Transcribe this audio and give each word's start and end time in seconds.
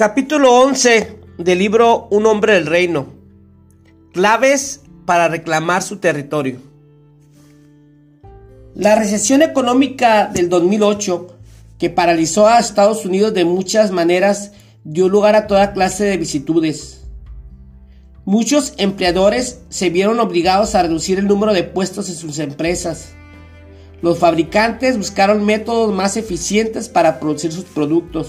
Capítulo 0.00 0.54
11 0.62 1.18
del 1.36 1.58
libro 1.58 2.08
Un 2.10 2.24
hombre 2.24 2.54
del 2.54 2.64
reino. 2.64 3.08
Claves 4.14 4.80
para 5.04 5.28
reclamar 5.28 5.82
su 5.82 5.98
territorio. 5.98 6.56
La 8.74 8.94
recesión 8.94 9.42
económica 9.42 10.26
del 10.32 10.48
2008, 10.48 11.36
que 11.78 11.90
paralizó 11.90 12.46
a 12.46 12.58
Estados 12.58 13.04
Unidos 13.04 13.34
de 13.34 13.44
muchas 13.44 13.90
maneras, 13.90 14.52
dio 14.84 15.10
lugar 15.10 15.36
a 15.36 15.46
toda 15.46 15.74
clase 15.74 16.04
de 16.04 16.16
vicitudes. 16.16 17.02
Muchos 18.24 18.72
empleadores 18.78 19.60
se 19.68 19.90
vieron 19.90 20.18
obligados 20.18 20.74
a 20.74 20.80
reducir 20.80 21.18
el 21.18 21.26
número 21.26 21.52
de 21.52 21.64
puestos 21.64 22.08
en 22.08 22.14
sus 22.14 22.38
empresas. 22.38 23.10
Los 24.00 24.18
fabricantes 24.18 24.96
buscaron 24.96 25.44
métodos 25.44 25.94
más 25.94 26.16
eficientes 26.16 26.88
para 26.88 27.20
producir 27.20 27.52
sus 27.52 27.64
productos 27.64 28.28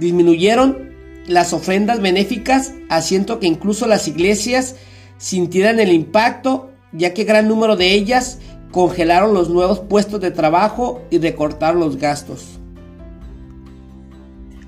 disminuyeron 0.00 0.90
las 1.26 1.52
ofrendas 1.52 2.00
benéficas, 2.00 2.72
haciendo 2.88 3.38
que 3.38 3.46
incluso 3.46 3.86
las 3.86 4.08
iglesias 4.08 4.74
sintieran 5.18 5.78
el 5.78 5.92
impacto, 5.92 6.70
ya 6.92 7.14
que 7.14 7.24
gran 7.24 7.46
número 7.46 7.76
de 7.76 7.92
ellas 7.92 8.38
congelaron 8.72 9.34
los 9.34 9.50
nuevos 9.50 9.80
puestos 9.80 10.20
de 10.20 10.30
trabajo 10.30 11.02
y 11.10 11.18
recortaron 11.18 11.80
los 11.80 11.98
gastos. 11.98 12.58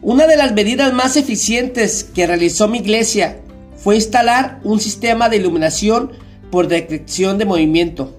Una 0.03 0.27
de 0.27 0.37
las 0.37 0.53
medidas 0.53 0.93
más 0.93 1.17
eficientes 1.17 2.05
que 2.05 2.27
realizó 2.27 2.69
mi 2.69 2.79
iglesia 2.79 3.41
fue 3.77 3.97
instalar 3.97 4.61
un 4.65 4.81
sistema 4.81 5.29
de 5.29 5.37
iluminación 5.37 6.13
por 6.51 6.69
detección 6.69 7.39
de 7.39 7.45
movimiento. 7.45 8.17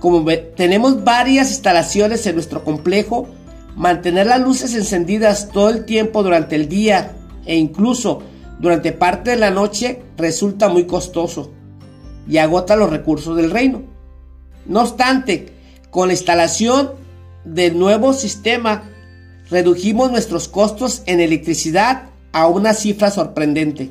Como 0.00 0.24
tenemos 0.56 1.02
varias 1.02 1.50
instalaciones 1.50 2.26
en 2.26 2.34
nuestro 2.34 2.64
complejo, 2.64 3.28
Mantener 3.76 4.26
las 4.26 4.40
luces 4.40 4.74
encendidas 4.74 5.48
todo 5.48 5.70
el 5.70 5.84
tiempo 5.84 6.22
durante 6.22 6.54
el 6.56 6.68
día 6.68 7.16
e 7.44 7.56
incluso 7.56 8.22
durante 8.60 8.92
parte 8.92 9.30
de 9.30 9.36
la 9.36 9.50
noche 9.50 10.02
resulta 10.16 10.68
muy 10.68 10.86
costoso 10.86 11.50
y 12.28 12.38
agota 12.38 12.76
los 12.76 12.90
recursos 12.90 13.36
del 13.36 13.50
reino. 13.50 13.82
No 14.66 14.82
obstante, 14.82 15.52
con 15.90 16.08
la 16.08 16.14
instalación 16.14 16.92
del 17.44 17.78
nuevo 17.78 18.12
sistema, 18.12 18.84
redujimos 19.50 20.10
nuestros 20.10 20.48
costos 20.48 21.02
en 21.06 21.20
electricidad 21.20 22.04
a 22.32 22.46
una 22.46 22.72
cifra 22.74 23.10
sorprendente. 23.10 23.90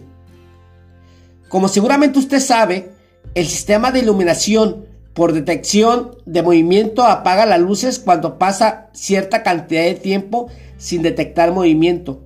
Como 1.50 1.68
seguramente 1.68 2.20
usted 2.20 2.40
sabe, 2.40 2.92
el 3.36 3.47
sistema 3.47 3.92
de 3.92 4.00
iluminación 4.00 4.86
por 5.14 5.33
detección 5.33 6.17
de 6.25 6.42
movimiento 6.42 7.03
apaga 7.03 7.45
las 7.45 7.59
luces 7.59 8.00
cuando 8.00 8.39
pasa 8.39 8.89
cierta 8.94 9.44
cantidad 9.44 9.83
de 9.83 9.94
tiempo 9.94 10.50
sin 10.78 11.02
detectar 11.02 11.52
movimiento. 11.52 12.23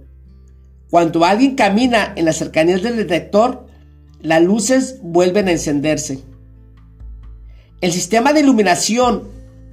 Cuando 0.90 1.26
alguien 1.26 1.56
camina 1.56 2.14
en 2.16 2.26
las 2.26 2.38
cercanías 2.38 2.82
del 2.82 2.96
detector, 2.96 3.68
las 4.22 4.42
luces 4.42 5.00
vuelven 5.02 5.48
a 5.48 5.52
encenderse. 5.52 6.20
El 7.82 7.92
sistema 7.92 8.32
de 8.32 8.40
iluminación 8.40 9.24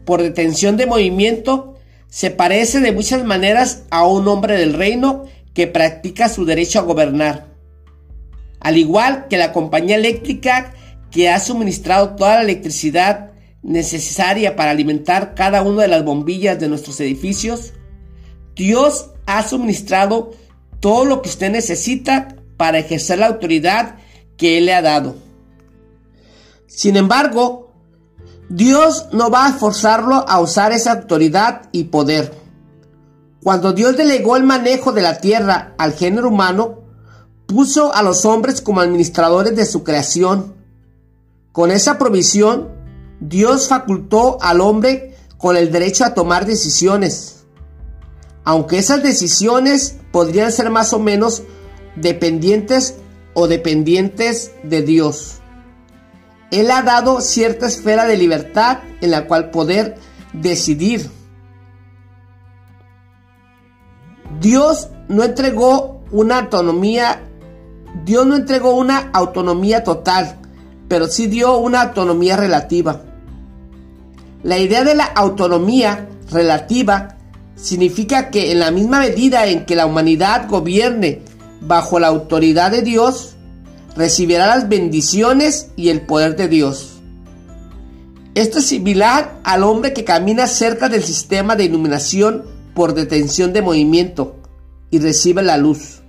por 0.05 0.20
detención 0.20 0.77
de 0.77 0.87
movimiento 0.87 1.77
se 2.09 2.31
parece 2.31 2.81
de 2.81 2.92
muchas 2.92 3.25
maneras 3.25 3.85
a 3.91 4.07
un 4.07 4.27
hombre 4.29 4.59
del 4.59 4.75
reino 4.75 5.25
que 5.55 5.67
practica 5.69 6.29
su 6.29 6.45
derecho 6.45 6.81
a 6.81 6.83
gobernar. 6.83 7.47
Al 8.61 8.77
igual 8.77 9.27
que 9.29 9.37
la 9.37 9.53
compañía 9.53 9.97
eléctrica 9.97 10.75
que 11.15 11.31
ha 11.31 11.39
suministrado 11.39 12.17
toda 12.17 12.34
la 12.34 12.43
electricidad 12.43 13.31
necesaria 13.62 14.57
para 14.57 14.73
alimentar 14.73 15.37
cada 15.37 15.62
una 15.62 15.83
de 15.83 15.89
las 15.89 16.05
bombillas 16.05 16.59
de 16.59 16.69
nuestros 16.69 16.98
edificios, 16.98 17.73
Dios 18.57 19.11
ha 19.25 19.47
suministrado 19.47 20.33
todo 20.81 21.05
lo 21.05 21.23
que 21.23 21.29
usted 21.29 21.53
necesita 21.53 22.35
para 22.57 22.79
ejercer 22.79 23.20
la 23.20 23.27
autoridad 23.27 23.95
que 24.36 24.58
Él 24.58 24.67
le 24.67 24.75
ha 24.75 24.83
dado. 24.83 25.14
Sin 26.67 26.97
embargo, 26.97 27.73
Dios 28.48 29.07
no 29.13 29.31
va 29.31 29.46
a 29.46 29.52
forzarlo 29.52 30.29
a 30.29 30.41
usar 30.41 30.73
esa 30.73 30.91
autoridad 30.91 31.69
y 31.70 31.85
poder. 31.85 32.35
Cuando 33.41 33.73
Dios 33.73 33.96
delegó 33.96 34.36
el 34.36 34.42
manejo 34.42 34.91
de 34.91 35.02
la 35.02 35.20
tierra 35.20 35.77
al 35.79 35.92
género 35.92 36.31
humano, 36.31 36.81
puso 37.46 37.95
a 37.95 38.02
los 38.02 38.25
hombres 38.25 38.61
como 38.61 38.81
administradores 38.81 39.55
de 39.55 39.64
su 39.64 39.85
creación 39.85 40.64
con 41.55 41.70
esa 41.70 41.98
provisión, 41.98 42.70
Dios 43.20 43.69
facultó 43.69 44.42
al 44.42 44.61
hombre 44.61 45.15
con 45.39 45.57
el 45.57 45.70
derecho 45.70 46.05
a 46.05 46.13
tomar 46.13 46.47
decisiones, 46.47 47.45
aunque 48.42 48.79
esas 48.79 49.05
decisiones 49.05 49.98
podrían 50.11 50.51
ser 50.51 50.70
más 50.70 50.93
o 50.93 50.98
menos 50.98 51.45
dependientes 51.95 52.97
o 53.35 53.47
dependientes 53.47 54.51
de 54.64 54.83
Dios. 54.83 55.37
Él 56.51 56.73
ha 56.73 56.83
dado 56.83 57.20
cierta 57.20 57.69
esfera 57.69 58.09
de 58.09 58.17
libertad 58.17 58.79
en 59.01 59.13
la 59.13 59.29
cual 59.29 59.53
poder 59.53 59.95
decidir. 60.33 61.09
Dios 64.41 64.89
no 65.07 65.23
entregó 65.23 66.03
una 66.11 66.41
autonomía, 66.41 67.23
Dios 68.05 68.27
no 68.27 68.35
entregó 68.35 68.75
una 68.75 69.11
autonomía 69.13 69.85
total, 69.85 70.41
pero 70.89 71.06
sí 71.08 71.27
dio 71.27 71.58
una 71.58 71.83
autonomía 71.83 72.36
relativa. 72.36 73.02
La 74.42 74.58
idea 74.58 74.84
de 74.84 74.95
la 74.95 75.05
autonomía 75.05 76.08
relativa 76.30 77.17
significa 77.56 78.30
que 78.30 78.52
en 78.52 78.58
la 78.58 78.70
misma 78.70 79.00
medida 79.00 79.46
en 79.46 79.64
que 79.64 79.77
la 79.77 79.86
humanidad 79.86 80.48
gobierne 80.48 81.22
bajo 81.61 81.98
la 81.98 82.08
autoridad 82.08 82.70
de 82.70 82.83
Dios, 82.83 83.34
recibirá 83.96 84.46
las 84.46 84.68
bendiciones 84.68 85.70
y 85.77 85.89
el 85.89 86.02
poder 86.02 86.36
de 86.36 86.48
Dios. 86.48 86.90
Esto 88.34 88.58
es 88.58 88.66
similar 88.66 89.39
al 89.45 89.62
hombre 89.62 89.92
que 89.92 90.05
camina 90.05 90.46
cerca 90.46 90.89
del 90.89 91.05
sistema 91.05 91.55
de 91.56 91.64
iluminación 91.64 92.45
por 92.74 92.95
detención 92.95 93.52
de 93.52 93.62
movimiento 93.62 94.36
y 94.90 94.98
recibe 94.98 95.42
la 95.42 95.56
luz. 95.56 96.01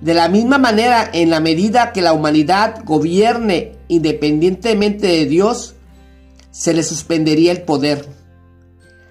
De 0.00 0.14
la 0.14 0.28
misma 0.28 0.58
manera, 0.58 1.08
en 1.12 1.30
la 1.30 1.40
medida 1.40 1.92
que 1.92 2.02
la 2.02 2.12
humanidad 2.12 2.84
gobierne 2.84 3.77
independientemente 3.88 5.06
de 5.06 5.26
Dios, 5.26 5.74
se 6.50 6.74
le 6.74 6.82
suspendería 6.82 7.52
el 7.52 7.62
poder. 7.62 8.06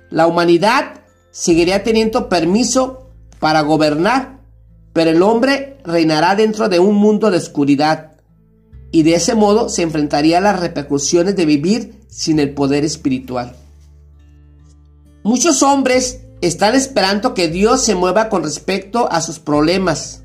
La 0.09 0.27
humanidad 0.27 1.01
seguiría 1.31 1.83
teniendo 1.83 2.29
permiso 2.29 3.09
para 3.39 3.61
gobernar, 3.61 4.39
pero 4.93 5.11
el 5.11 5.21
hombre 5.21 5.77
reinará 5.83 6.35
dentro 6.35 6.69
de 6.69 6.79
un 6.79 6.95
mundo 6.95 7.29
de 7.29 7.38
oscuridad 7.38 8.13
y 8.91 9.03
de 9.03 9.15
ese 9.15 9.35
modo 9.35 9.69
se 9.69 9.83
enfrentaría 9.83 10.38
a 10.38 10.41
las 10.41 10.59
repercusiones 10.59 11.35
de 11.35 11.45
vivir 11.45 12.01
sin 12.09 12.39
el 12.39 12.53
poder 12.53 12.83
espiritual. 12.83 13.55
Muchos 15.23 15.61
hombres 15.61 16.21
están 16.41 16.75
esperando 16.75 17.33
que 17.33 17.47
Dios 17.47 17.81
se 17.81 17.95
mueva 17.95 18.29
con 18.29 18.44
respecto 18.44 19.11
a 19.11 19.21
sus 19.21 19.39
problemas, 19.39 20.23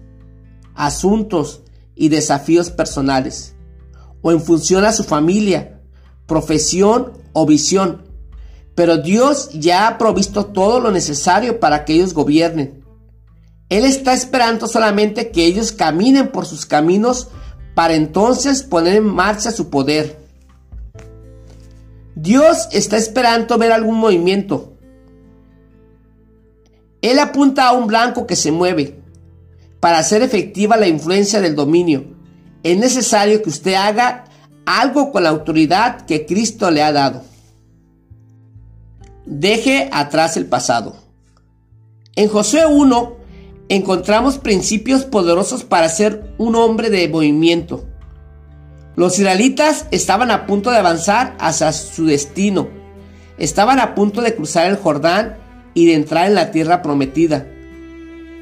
asuntos 0.74 1.62
y 1.94 2.08
desafíos 2.08 2.70
personales, 2.70 3.54
o 4.22 4.32
en 4.32 4.40
función 4.40 4.84
a 4.84 4.92
su 4.92 5.04
familia, 5.04 5.80
profesión 6.26 7.12
o 7.32 7.44
visión. 7.44 8.06
Pero 8.74 8.96
Dios 8.96 9.50
ya 9.52 9.86
ha 9.86 9.98
provisto 9.98 10.46
todo 10.46 10.80
lo 10.80 10.90
necesario 10.90 11.60
para 11.60 11.84
que 11.84 11.94
ellos 11.94 12.14
gobiernen. 12.14 12.82
Él 13.68 13.84
está 13.84 14.14
esperando 14.14 14.66
solamente 14.66 15.30
que 15.30 15.44
ellos 15.44 15.72
caminen 15.72 16.28
por 16.28 16.46
sus 16.46 16.64
caminos 16.64 17.28
para 17.74 17.94
entonces 17.94 18.62
poner 18.62 18.96
en 18.96 19.06
marcha 19.06 19.50
su 19.50 19.70
poder. 19.70 20.18
Dios 22.14 22.68
está 22.72 22.96
esperando 22.96 23.56
ver 23.58 23.72
algún 23.72 23.98
movimiento. 23.98 24.74
Él 27.00 27.18
apunta 27.18 27.68
a 27.68 27.72
un 27.72 27.86
blanco 27.86 28.26
que 28.26 28.36
se 28.36 28.52
mueve 28.52 29.00
para 29.80 29.98
hacer 29.98 30.22
efectiva 30.22 30.76
la 30.76 30.86
influencia 30.86 31.40
del 31.40 31.56
dominio, 31.56 32.04
es 32.62 32.78
necesario 32.78 33.42
que 33.42 33.50
usted 33.50 33.74
haga 33.74 34.24
algo 34.64 35.10
con 35.12 35.24
la 35.24 35.30
autoridad 35.30 36.06
que 36.06 36.26
Cristo 36.26 36.70
le 36.70 36.82
ha 36.82 36.92
dado. 36.92 37.22
Deje 39.26 39.88
atrás 39.92 40.36
el 40.36 40.46
pasado. 40.46 40.96
En 42.14 42.28
Josué 42.28 42.66
1 42.66 43.16
encontramos 43.68 44.38
principios 44.38 45.04
poderosos 45.04 45.64
para 45.64 45.88
ser 45.88 46.34
un 46.38 46.54
hombre 46.56 46.90
de 46.90 47.08
movimiento. 47.08 47.84
Los 48.94 49.18
israelitas 49.18 49.86
estaban 49.90 50.30
a 50.30 50.46
punto 50.46 50.70
de 50.70 50.76
avanzar 50.76 51.36
hacia 51.40 51.72
su 51.72 52.04
destino. 52.04 52.68
Estaban 53.38 53.80
a 53.80 53.94
punto 53.94 54.20
de 54.20 54.34
cruzar 54.34 54.66
el 54.66 54.76
Jordán 54.76 55.38
y 55.74 55.86
de 55.86 55.94
entrar 55.94 56.26
en 56.26 56.34
la 56.34 56.50
tierra 56.50 56.82
prometida. 56.82 57.46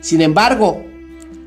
Sin 0.01 0.21
embargo, 0.21 0.83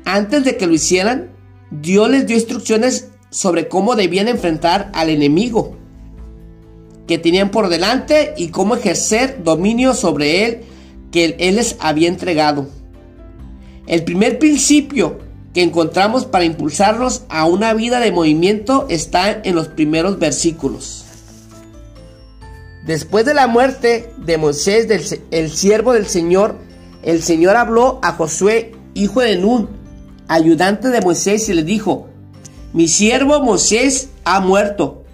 antes 0.06 0.44
de 0.44 0.56
que 0.56 0.66
lo 0.66 0.72
hicieran, 0.72 1.33
Dios 1.70 2.10
les 2.10 2.26
dio 2.26 2.36
instrucciones 2.36 3.08
sobre 3.30 3.68
cómo 3.68 3.96
debían 3.96 4.28
enfrentar 4.28 4.90
al 4.94 5.10
enemigo 5.10 5.76
que 7.06 7.18
tenían 7.18 7.50
por 7.50 7.68
delante 7.68 8.34
y 8.36 8.48
cómo 8.48 8.76
ejercer 8.76 9.42
dominio 9.42 9.94
sobre 9.94 10.46
él 10.46 10.60
que 11.12 11.36
él 11.38 11.56
les 11.56 11.76
había 11.80 12.08
entregado. 12.08 12.66
El 13.86 14.04
primer 14.04 14.38
principio 14.38 15.18
que 15.52 15.62
encontramos 15.62 16.24
para 16.24 16.44
impulsarnos 16.44 17.24
a 17.28 17.44
una 17.44 17.74
vida 17.74 18.00
de 18.00 18.10
movimiento 18.10 18.86
está 18.88 19.40
en 19.44 19.54
los 19.54 19.68
primeros 19.68 20.18
versículos. 20.18 21.04
Después 22.86 23.24
de 23.24 23.34
la 23.34 23.46
muerte 23.46 24.10
de 24.18 24.36
Moisés, 24.36 25.20
el 25.30 25.50
siervo 25.50 25.92
del 25.92 26.06
Señor, 26.06 26.56
el 27.02 27.22
Señor 27.22 27.56
habló 27.56 27.98
a 28.02 28.12
Josué, 28.12 28.72
hijo 28.94 29.20
de 29.20 29.36
Nun, 29.36 29.68
ayudante 30.28 30.88
de 30.88 31.00
Moisés, 31.00 31.48
y 31.48 31.54
le 31.54 31.62
dijo, 31.62 32.08
mi 32.72 32.88
siervo 32.88 33.40
Moisés 33.42 34.10
ha 34.24 34.40
muerto. 34.40 35.04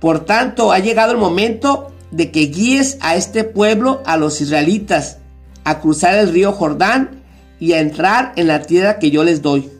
Por 0.00 0.24
tanto, 0.24 0.72
ha 0.72 0.78
llegado 0.78 1.12
el 1.12 1.18
momento 1.18 1.92
de 2.10 2.30
que 2.30 2.46
guíes 2.46 2.98
a 3.00 3.16
este 3.16 3.44
pueblo, 3.44 4.02
a 4.04 4.16
los 4.16 4.40
israelitas, 4.40 5.18
a 5.64 5.80
cruzar 5.80 6.14
el 6.14 6.32
río 6.32 6.52
Jordán 6.52 7.22
y 7.60 7.72
a 7.72 7.80
entrar 7.80 8.32
en 8.36 8.46
la 8.46 8.62
tierra 8.62 8.98
que 8.98 9.10
yo 9.10 9.24
les 9.24 9.42
doy. 9.42 9.70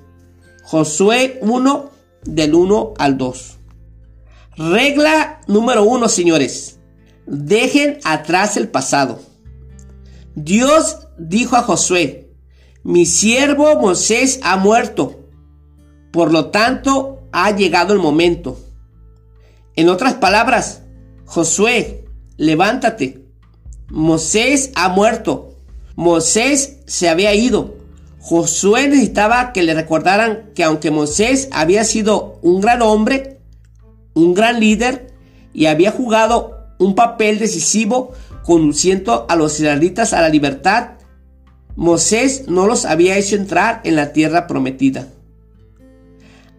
Josué 0.63 1.39
1 1.41 1.91
del 2.25 2.55
1 2.55 2.95
al 2.99 3.17
2. 3.17 3.57
Regla 4.57 5.41
número 5.47 5.85
1, 5.85 6.09
señores. 6.09 6.79
Dejen 7.27 7.99
atrás 8.05 8.57
el 8.57 8.69
pasado. 8.69 9.21
Dios 10.35 10.99
dijo 11.19 11.57
a 11.57 11.63
Josué, 11.63 12.28
mi 12.89 13.05
siervo 13.05 13.79
Moisés 13.79 14.41
ha 14.43 14.57
muerto. 14.57 15.21
Por 16.11 16.33
lo 16.33 16.47
tanto, 16.47 17.19
ha 17.33 17.51
llegado 17.55 17.93
el 17.93 17.99
momento. 17.99 18.59
En 19.77 19.91
otras 19.91 20.15
palabras, 20.15 20.85
Josué, 21.27 22.07
levántate. 22.39 23.27
Moisés 23.91 24.71
ha 24.75 24.89
muerto. 24.89 25.59
Moisés 25.97 26.79
se 26.87 27.11
había 27.11 27.35
ido. 27.35 27.77
Josué 28.21 28.89
necesitaba 28.89 29.53
que 29.53 29.65
le 29.65 29.75
recordaran 29.75 30.53
que 30.55 30.65
aunque 30.65 30.91
Moisés 30.91 31.51
había 31.53 31.85
sido 31.85 32.39
un 32.41 32.63
gran 32.63 32.81
hombre, 32.81 33.43
un 34.15 34.33
gran 34.33 34.61
líder 34.61 35.13
y 35.53 35.67
había 35.67 35.91
jugado 35.91 36.57
un 36.79 36.95
papel 36.95 37.39
decisivo 37.39 38.13
conduciendo 38.45 39.27
a 39.29 39.37
los 39.37 39.61
israelitas 39.61 40.15
a 40.15 40.23
la 40.23 40.31
libertad, 40.31 40.98
Moisés 41.79 42.49
no 42.49 42.67
los 42.67 42.85
había 42.85 43.17
hecho 43.17 43.37
entrar 43.37 43.83
en 43.85 43.95
la 43.95 44.13
tierra 44.13 44.49
prometida. 44.49 45.07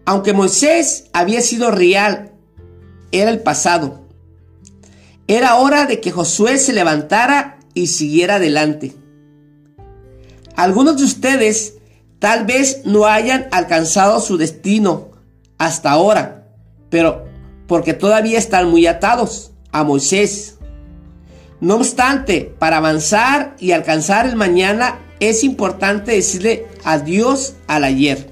Aunque 0.06 0.32
Moisés 0.32 1.10
había 1.12 1.42
sido 1.42 1.70
real, 1.70 2.32
era 3.12 3.30
el 3.30 3.40
pasado. 3.40 4.00
Era 5.26 5.56
hora 5.56 5.84
de 5.84 6.00
que 6.00 6.10
Josué 6.10 6.56
se 6.56 6.72
levantara 6.72 7.58
y 7.74 7.88
siguiera 7.88 8.36
adelante. 8.36 8.94
Algunos 10.56 10.96
de 10.96 11.04
ustedes 11.04 11.74
tal 12.18 12.46
vez 12.46 12.80
no 12.86 13.04
hayan 13.04 13.46
alcanzado 13.50 14.20
su 14.20 14.38
destino 14.38 15.10
hasta 15.58 15.90
ahora, 15.90 16.46
pero 16.88 17.26
porque 17.66 17.92
todavía 17.92 18.38
están 18.38 18.70
muy 18.70 18.86
atados 18.86 19.52
a 19.70 19.84
Moisés. 19.84 20.56
No 21.60 21.74
obstante, 21.74 22.54
para 22.58 22.78
avanzar 22.78 23.54
y 23.58 23.72
alcanzar 23.72 24.24
el 24.24 24.34
mañana 24.34 24.98
es 25.20 25.44
importante 25.44 26.12
decirle 26.12 26.66
adiós 26.84 27.54
al 27.66 27.84
ayer. 27.84 28.30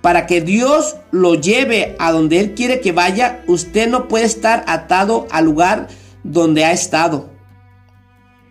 Para 0.00 0.26
que 0.26 0.40
Dios 0.40 0.96
lo 1.12 1.36
lleve 1.36 1.94
a 2.00 2.10
donde 2.10 2.40
Él 2.40 2.54
quiere 2.54 2.80
que 2.80 2.90
vaya, 2.90 3.44
usted 3.46 3.88
no 3.88 4.08
puede 4.08 4.24
estar 4.24 4.64
atado 4.66 5.28
al 5.30 5.44
lugar 5.44 5.88
donde 6.24 6.64
ha 6.64 6.72
estado. 6.72 7.30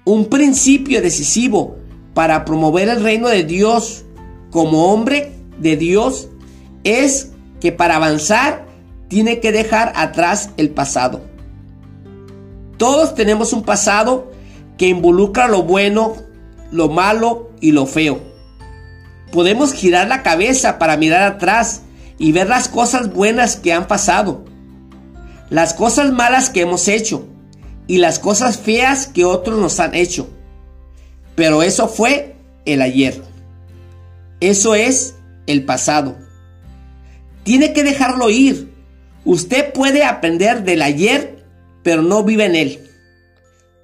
Un 0.06 0.26
principio 0.26 1.02
decisivo 1.02 1.76
para 2.14 2.46
promover 2.46 2.88
el 2.90 3.04
reino 3.04 3.28
de 3.28 3.44
Dios 3.44 4.06
como 4.50 4.92
hombre 4.92 5.34
de 5.60 5.76
Dios 5.76 6.30
es 6.84 7.32
que 7.60 7.72
para 7.72 7.98
avanzar 7.98 8.66
tiene 9.10 9.42
que 9.42 9.52
dejar 9.52 9.92
atrás 9.96 10.52
el 10.56 10.70
pasado. 10.70 11.22
Todos 12.78 13.14
tenemos 13.14 13.54
un 13.54 13.64
pasado 13.64 14.32
que 14.78 14.88
involucra 14.88 15.48
lo 15.48 15.64
bueno, 15.64 16.16
lo 16.72 16.90
malo 16.90 17.52
y 17.60 17.72
lo 17.72 17.86
feo. 17.86 18.22
Podemos 19.32 19.74
girar 19.74 20.08
la 20.08 20.24
cabeza 20.24 20.80
para 20.80 20.98
mirar 20.98 21.24
atrás 21.24 21.84
y 22.18 22.32
ver 22.32 22.50
las 22.50 22.68
cosas 22.68 23.14
buenas 23.14 23.56
que 23.56 23.74
han 23.74 23.88
pasado, 23.88 24.44
las 25.50 25.74
cosas 25.74 26.12
malas 26.12 26.50
que 26.50 26.62
hemos 26.62 26.88
hecho 26.88 27.28
y 27.88 27.98
las 27.98 28.20
cosas 28.20 28.58
feas 28.58 29.08
que 29.08 29.26
otros 29.26 29.60
nos 29.60 29.80
han 29.80 29.96
hecho. 29.96 30.30
Pero 31.36 31.64
eso 31.64 31.88
fue 31.88 32.36
el 32.66 32.82
ayer. 32.82 33.22
Eso 34.40 34.76
es 34.76 35.16
el 35.48 35.66
pasado. 35.66 36.18
Tiene 37.44 37.74
que 37.74 37.84
dejarlo 37.84 38.30
ir. 38.30 38.72
Usted 39.26 39.74
puede 39.74 40.04
aprender 40.04 40.64
del 40.64 40.82
ayer, 40.82 41.44
pero 41.84 42.02
no 42.02 42.24
vive 42.24 42.46
en 42.46 42.56
él. 42.56 42.90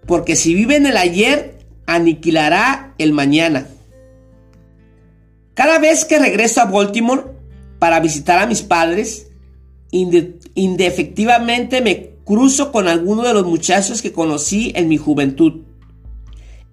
Porque 0.05 0.35
si 0.35 0.53
vive 0.53 0.75
en 0.75 0.85
el 0.85 0.97
ayer, 0.97 1.56
aniquilará 1.87 2.93
el 2.99 3.13
mañana. 3.13 3.67
Cada 5.55 5.79
vez 5.79 6.05
que 6.05 6.19
regreso 6.19 6.61
a 6.61 6.65
Baltimore 6.65 7.23
para 7.79 7.99
visitar 7.99 8.37
a 8.37 8.45
mis 8.45 8.61
padres, 8.61 9.29
indefectivamente 9.91 11.81
me 11.81 12.11
cruzo 12.23 12.71
con 12.71 12.87
alguno 12.87 13.23
de 13.23 13.33
los 13.33 13.45
muchachos 13.45 14.03
que 14.03 14.11
conocí 14.11 14.71
en 14.75 14.87
mi 14.87 14.97
juventud. 14.97 15.61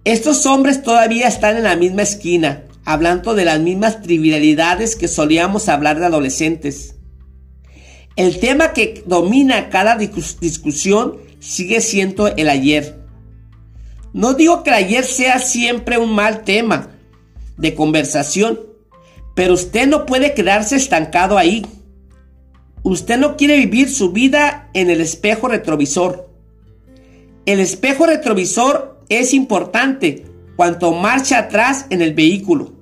Estos 0.05 0.45
hombres 0.45 0.83
todavía 0.83 1.29
están 1.29 1.57
en 1.57 1.63
la 1.63 1.77
misma 1.77 2.03
esquina, 2.03 2.65
hablando 2.85 3.35
de 3.35 3.47
las 3.47 3.61
mismas 3.61 4.03
trivialidades 4.03 4.97
que 4.97 5.09
solíamos 5.09 5.71
hablar 5.71 5.99
de 5.99 6.07
adolescentes. 6.07 6.97
El 8.17 8.39
tema 8.39 8.73
que 8.73 9.03
domina 9.07 9.71
cada 9.71 9.97
discusión 9.97 11.17
sigue 11.41 11.81
siendo 11.81 12.29
el 12.29 12.49
ayer. 12.49 13.04
No 14.15 14.35
digo 14.35 14.63
que 14.63 14.71
ayer 14.71 15.05
sea 15.05 15.41
siempre 15.41 15.99
un 15.99 16.15
mal 16.15 16.45
tema 16.45 16.91
de 17.57 17.75
conversación, 17.75 18.61
pero 19.35 19.55
usted 19.55 19.89
no 19.89 20.07
puede 20.07 20.35
quedarse 20.35 20.77
estancado 20.77 21.37
ahí. 21.37 21.67
Usted 22.85 23.19
no 23.19 23.37
quiere 23.37 23.57
vivir 23.57 23.91
su 23.91 24.13
vida 24.13 24.71
en 24.73 24.89
el 24.89 25.01
espejo 25.01 25.49
retrovisor. 25.49 26.31
El 27.45 27.59
espejo 27.59 28.07
retrovisor 28.07 29.01
es 29.09 29.35
importante 29.35 30.25
cuanto 30.55 30.93
marcha 30.93 31.39
atrás 31.39 31.87
en 31.91 32.01
el 32.01 32.15
vehículo. 32.15 32.73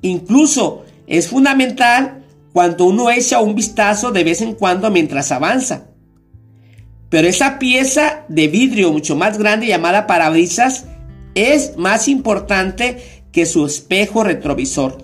Incluso 0.00 0.86
es 1.06 1.28
fundamental 1.28 2.24
cuando 2.54 2.86
uno 2.86 3.10
echa 3.10 3.40
un 3.40 3.54
vistazo 3.54 4.10
de 4.12 4.24
vez 4.24 4.40
en 4.40 4.54
cuando 4.54 4.90
mientras 4.90 5.30
avanza. 5.30 5.91
Pero 7.12 7.28
esa 7.28 7.58
pieza 7.58 8.24
de 8.28 8.48
vidrio 8.48 8.90
mucho 8.90 9.14
más 9.16 9.36
grande 9.36 9.66
llamada 9.66 10.06
parabrisas 10.06 10.86
es 11.34 11.76
más 11.76 12.08
importante 12.08 13.24
que 13.32 13.44
su 13.44 13.66
espejo 13.66 14.24
retrovisor. 14.24 14.96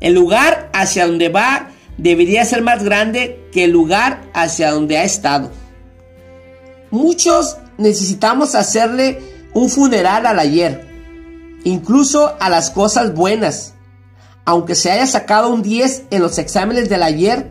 El 0.00 0.14
lugar 0.14 0.70
hacia 0.72 1.06
donde 1.06 1.28
va 1.28 1.68
debería 1.98 2.46
ser 2.46 2.62
más 2.62 2.82
grande 2.82 3.46
que 3.52 3.64
el 3.64 3.72
lugar 3.72 4.22
hacia 4.32 4.70
donde 4.70 4.96
ha 4.96 5.04
estado. 5.04 5.50
Muchos 6.90 7.58
necesitamos 7.76 8.54
hacerle 8.54 9.20
un 9.52 9.68
funeral 9.68 10.24
al 10.24 10.38
ayer, 10.38 10.88
incluso 11.64 12.36
a 12.40 12.48
las 12.48 12.70
cosas 12.70 13.12
buenas. 13.12 13.74
Aunque 14.46 14.74
se 14.74 14.90
haya 14.90 15.06
sacado 15.06 15.50
un 15.52 15.60
10 15.60 16.04
en 16.10 16.22
los 16.22 16.38
exámenes 16.38 16.88
del 16.88 17.02
ayer, 17.02 17.50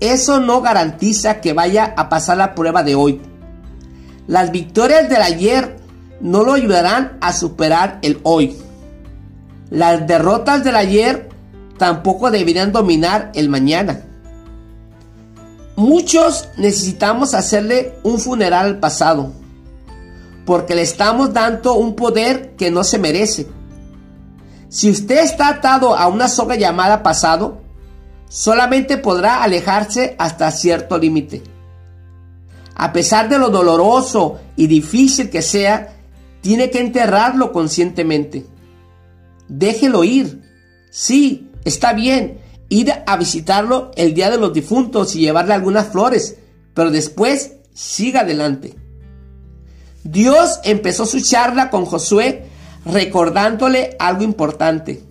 eso 0.00 0.40
no 0.40 0.60
garantiza 0.60 1.40
que 1.40 1.52
vaya 1.52 1.94
a 1.96 2.08
pasar 2.08 2.36
la 2.36 2.54
prueba 2.54 2.82
de 2.82 2.94
hoy. 2.94 3.20
Las 4.26 4.50
victorias 4.50 5.08
del 5.08 5.22
ayer 5.22 5.76
no 6.20 6.44
lo 6.44 6.54
ayudarán 6.54 7.18
a 7.20 7.32
superar 7.32 7.98
el 8.02 8.20
hoy. 8.22 8.56
Las 9.70 10.06
derrotas 10.06 10.64
del 10.64 10.76
ayer 10.76 11.28
tampoco 11.78 12.30
deberían 12.30 12.72
dominar 12.72 13.30
el 13.34 13.48
mañana. 13.48 14.02
Muchos 15.76 16.48
necesitamos 16.56 17.34
hacerle 17.34 17.94
un 18.02 18.18
funeral 18.18 18.66
al 18.66 18.78
pasado, 18.78 19.32
porque 20.46 20.74
le 20.74 20.82
estamos 20.82 21.32
dando 21.32 21.74
un 21.74 21.94
poder 21.94 22.54
que 22.56 22.70
no 22.70 22.82
se 22.82 22.98
merece. 22.98 23.46
Si 24.68 24.90
usted 24.90 25.22
está 25.22 25.48
atado 25.48 25.94
a 25.94 26.08
una 26.08 26.28
soga 26.28 26.56
llamada 26.56 27.02
pasado, 27.02 27.60
solamente 28.28 28.98
podrá 28.98 29.42
alejarse 29.42 30.14
hasta 30.18 30.50
cierto 30.50 30.98
límite. 30.98 31.42
A 32.74 32.92
pesar 32.92 33.28
de 33.28 33.38
lo 33.38 33.50
doloroso 33.50 34.38
y 34.56 34.66
difícil 34.66 35.30
que 35.30 35.42
sea, 35.42 35.96
tiene 36.40 36.70
que 36.70 36.80
enterrarlo 36.80 37.52
conscientemente. 37.52 38.46
Déjelo 39.48 40.04
ir. 40.04 40.42
Sí, 40.90 41.46
Está 41.66 41.94
bien 41.94 42.38
ir 42.68 42.92
a 43.06 43.16
visitarlo 43.16 43.90
el 43.96 44.14
día 44.14 44.30
de 44.30 44.38
los 44.38 44.52
difuntos 44.52 45.16
y 45.16 45.18
llevarle 45.18 45.52
algunas 45.52 45.88
flores, 45.88 46.36
pero 46.74 46.92
después 46.92 47.56
siga 47.74 48.20
adelante. 48.20 48.76
Dios 50.04 50.60
empezó 50.62 51.06
su 51.06 51.20
charla 51.20 51.68
con 51.68 51.84
Josué 51.84 52.46
recordándole 52.84 53.96
algo 53.98 54.22
importante. 54.22 55.02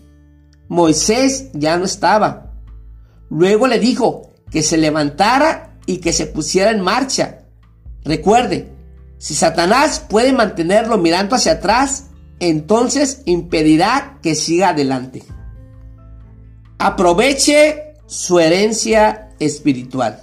Moisés 0.69 1.49
ya 1.51 1.75
no 1.75 1.83
estaba. 1.83 2.44
Luego 3.29 3.67
le 3.67 3.79
dijo 3.79 4.33
que 4.51 4.63
se 4.63 4.77
levantara 4.77 5.77
y 5.85 5.97
que 5.97 6.13
se 6.13 6.27
pusiera 6.27 6.71
en 6.71 6.81
marcha. 6.81 7.39
Recuerde, 8.03 8.71
si 9.17 9.33
Satanás 9.33 9.99
puede 9.99 10.33
mantenerlo 10.33 10.97
mirando 10.97 11.35
hacia 11.35 11.53
atrás, 11.53 12.07
entonces 12.39 13.21
impedirá 13.25 14.19
que 14.21 14.35
siga 14.35 14.69
adelante. 14.69 15.23
Aproveche 16.77 17.93
su 18.05 18.39
herencia 18.39 19.29
espiritual. 19.39 20.21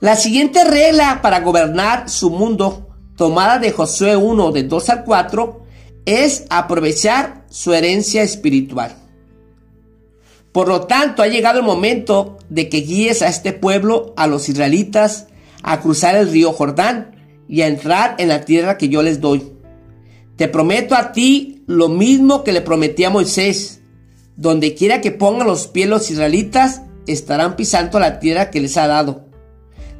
La 0.00 0.16
siguiente 0.16 0.64
regla 0.64 1.20
para 1.22 1.40
gobernar 1.40 2.10
su 2.10 2.30
mundo, 2.30 2.88
tomada 3.16 3.58
de 3.58 3.72
Josué 3.72 4.16
1 4.16 4.52
de 4.52 4.64
2 4.64 4.88
al 4.90 5.04
4, 5.04 5.64
es 6.04 6.44
aprovechar 6.50 7.44
su 7.48 7.72
herencia 7.72 8.22
espiritual. 8.22 8.94
Por 10.54 10.68
lo 10.68 10.82
tanto, 10.82 11.24
ha 11.24 11.26
llegado 11.26 11.58
el 11.58 11.64
momento 11.64 12.38
de 12.48 12.68
que 12.68 12.82
guíes 12.82 13.22
a 13.22 13.28
este 13.28 13.52
pueblo, 13.52 14.14
a 14.16 14.28
los 14.28 14.48
israelitas, 14.48 15.26
a 15.64 15.80
cruzar 15.80 16.14
el 16.14 16.30
río 16.30 16.52
Jordán 16.52 17.16
y 17.48 17.62
a 17.62 17.66
entrar 17.66 18.14
en 18.18 18.28
la 18.28 18.42
tierra 18.42 18.78
que 18.78 18.88
yo 18.88 19.02
les 19.02 19.20
doy. 19.20 19.42
Te 20.36 20.46
prometo 20.46 20.94
a 20.94 21.10
ti 21.10 21.64
lo 21.66 21.88
mismo 21.88 22.44
que 22.44 22.52
le 22.52 22.60
prometí 22.60 23.02
a 23.02 23.10
Moisés. 23.10 23.80
Donde 24.36 24.76
quiera 24.76 25.00
que 25.00 25.10
pongan 25.10 25.48
los 25.48 25.66
pies 25.66 25.88
los 25.88 26.08
israelitas, 26.12 26.82
estarán 27.08 27.56
pisando 27.56 27.98
la 27.98 28.20
tierra 28.20 28.50
que 28.50 28.60
les 28.60 28.76
ha 28.76 28.86
dado. 28.86 29.24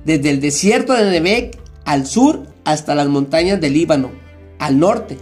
Desde 0.05 0.31
el 0.31 0.41
desierto 0.41 0.93
de 0.93 1.11
Nebec 1.11 1.59
al 1.85 2.07
sur 2.07 2.47
hasta 2.65 2.95
las 2.95 3.09
montañas 3.09 3.61
del 3.61 3.73
Líbano, 3.73 4.13
al 4.61 4.79
norte. 4.79 5.19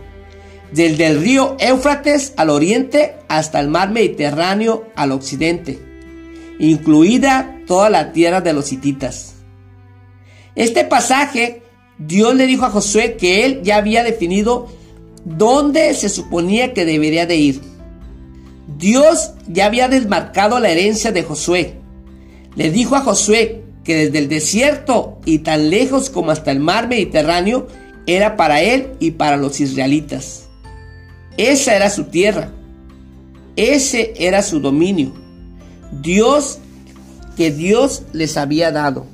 Desde 0.73 1.07
el 1.07 1.21
río 1.21 1.57
Éufrates 1.59 2.33
al 2.37 2.49
oriente 2.49 3.17
hasta 3.29 3.61
el 3.61 3.69
mar 3.69 3.91
Mediterráneo 3.91 4.87
al 4.97 5.13
occidente. 5.13 5.79
Incluida 6.59 7.59
toda 7.67 7.91
la 7.91 8.13
tierra 8.13 8.41
de 8.41 8.53
los 8.55 8.73
hititas. 8.73 9.35
Este 10.55 10.85
pasaje, 10.85 11.63
Dios 11.99 12.35
le 12.35 12.47
dijo 12.47 12.65
a 12.65 12.71
Josué 12.71 13.17
que 13.17 13.45
él 13.45 13.61
ya 13.63 13.77
había 13.77 14.03
definido 14.03 14.69
dónde 15.25 15.93
se 15.95 16.09
suponía 16.09 16.73
que 16.73 16.85
debería 16.85 17.27
de 17.27 17.37
ir. 17.37 17.61
Dios 18.79 19.33
ya 19.49 19.67
había 19.67 19.89
desmarcado 19.89 20.59
la 20.59 20.71
herencia 20.71 21.13
de 21.13 21.23
Josué. 21.23 21.75
Le 22.57 22.71
dijo 22.71 22.97
a 22.97 23.01
Josué 23.01 23.63
que 23.85 23.95
desde 23.95 24.19
el 24.19 24.29
desierto 24.29 25.19
y 25.25 25.39
tan 25.39 25.69
lejos 25.69 26.11
como 26.11 26.31
hasta 26.31 26.51
el 26.51 26.61
mar 26.61 26.89
Mediterráneo 26.89 27.67
era 28.07 28.37
para 28.37 28.63
él 28.63 28.93
y 29.01 29.13
para 29.13 29.37
los 29.37 29.61
israelitas. 29.61 30.49
Esa 31.37 31.75
era 31.75 31.91
su 31.91 32.05
tierra. 32.05 32.51
Ese 33.57 34.15
era 34.17 34.43
su 34.43 34.61
dominio. 34.61 35.13
Dios 36.01 36.59
que 37.37 37.51
Dios 37.51 38.03
les 38.13 38.37
había 38.37 38.73
dado. 38.73 39.07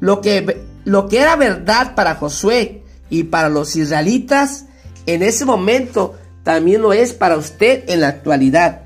Lo 0.00 0.20
que, 0.20 0.64
lo 0.84 1.08
que 1.08 1.18
era 1.18 1.36
verdad 1.36 1.94
para 1.94 2.14
Josué 2.14 2.82
y 3.10 3.24
para 3.24 3.48
los 3.48 3.76
israelitas 3.76 4.66
en 5.06 5.22
ese 5.22 5.44
momento 5.44 6.16
también 6.42 6.82
lo 6.82 6.92
es 6.92 7.12
para 7.12 7.36
usted 7.36 7.88
en 7.88 8.00
la 8.00 8.08
actualidad. 8.08 8.82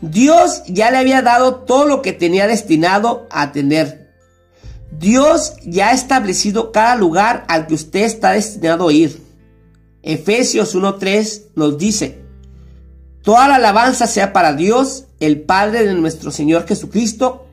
Dios 0.00 0.62
ya 0.66 0.90
le 0.90 0.98
había 0.98 1.22
dado 1.22 1.56
todo 1.56 1.86
lo 1.86 2.02
que 2.02 2.12
tenía 2.12 2.46
destinado 2.46 3.26
a 3.30 3.52
tener. 3.52 4.12
Dios 4.90 5.54
ya 5.64 5.88
ha 5.88 5.92
establecido 5.92 6.70
cada 6.70 6.94
lugar 6.96 7.44
al 7.48 7.66
que 7.66 7.74
usted 7.74 8.02
está 8.02 8.32
destinado 8.32 8.88
a 8.88 8.92
ir. 8.92 9.23
Efesios 10.04 10.76
1.3 10.76 11.46
nos 11.54 11.78
dice, 11.78 12.22
Toda 13.22 13.48
la 13.48 13.54
alabanza 13.56 14.06
sea 14.06 14.34
para 14.34 14.52
Dios, 14.52 15.06
el 15.18 15.40
Padre 15.40 15.86
de 15.86 15.94
nuestro 15.94 16.30
Señor 16.30 16.66
Jesucristo, 16.68 17.46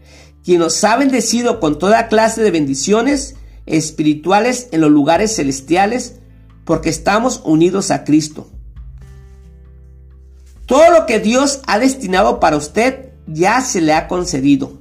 quien 0.43 0.59
nos 0.59 0.83
ha 0.83 0.97
bendecido 0.97 1.61
con 1.61 1.79
toda 1.79 2.09
clase 2.09 2.43
de 2.43 2.51
bendiciones 2.51 3.35
espirituales 3.65 4.67
en 4.71 4.81
los 4.81 4.91
lugares 4.91 5.33
celestiales 5.33 6.19
porque 6.65 6.89
estamos 6.89 7.41
unidos 7.45 7.89
a 7.89 8.03
Cristo. 8.03 8.49
Todo 10.65 10.91
lo 10.91 11.05
que 11.05 11.19
Dios 11.19 11.61
ha 11.67 11.79
destinado 11.79 12.41
para 12.41 12.57
usted 12.57 13.11
ya 13.27 13.61
se 13.61 13.79
le 13.79 13.93
ha 13.93 14.09
concedido. 14.09 14.77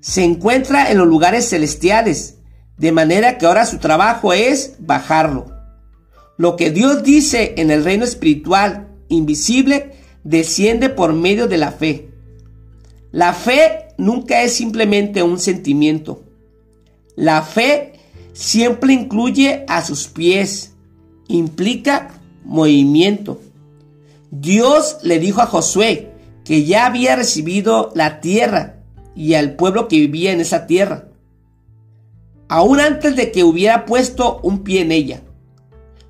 Se 0.00 0.22
encuentra 0.22 0.92
en 0.92 0.98
los 0.98 1.08
lugares 1.08 1.48
celestiales, 1.48 2.36
de 2.76 2.92
manera 2.92 3.38
que 3.38 3.46
ahora 3.46 3.66
su 3.66 3.78
trabajo 3.78 4.32
es 4.32 4.74
bajarlo. 4.78 5.51
Lo 6.36 6.56
que 6.56 6.70
Dios 6.70 7.02
dice 7.02 7.54
en 7.56 7.70
el 7.70 7.84
reino 7.84 8.04
espiritual, 8.04 8.88
invisible, 9.08 9.92
desciende 10.24 10.88
por 10.88 11.12
medio 11.12 11.46
de 11.46 11.58
la 11.58 11.72
fe. 11.72 12.08
La 13.10 13.34
fe 13.34 13.88
nunca 13.98 14.42
es 14.42 14.54
simplemente 14.54 15.22
un 15.22 15.38
sentimiento. 15.38 16.22
La 17.14 17.42
fe 17.42 17.92
siempre 18.32 18.94
incluye 18.94 19.64
a 19.68 19.84
sus 19.84 20.08
pies, 20.08 20.72
implica 21.28 22.20
movimiento. 22.44 23.40
Dios 24.30 24.96
le 25.02 25.18
dijo 25.18 25.42
a 25.42 25.46
Josué 25.46 26.12
que 26.44 26.64
ya 26.64 26.86
había 26.86 27.16
recibido 27.16 27.92
la 27.94 28.20
tierra 28.20 28.76
y 29.14 29.34
al 29.34 29.56
pueblo 29.56 29.88
que 29.88 29.96
vivía 29.96 30.32
en 30.32 30.40
esa 30.40 30.66
tierra, 30.66 31.08
aún 32.48 32.80
antes 32.80 33.14
de 33.14 33.30
que 33.30 33.44
hubiera 33.44 33.84
puesto 33.84 34.40
un 34.42 34.64
pie 34.64 34.80
en 34.80 34.92
ella. 34.92 35.22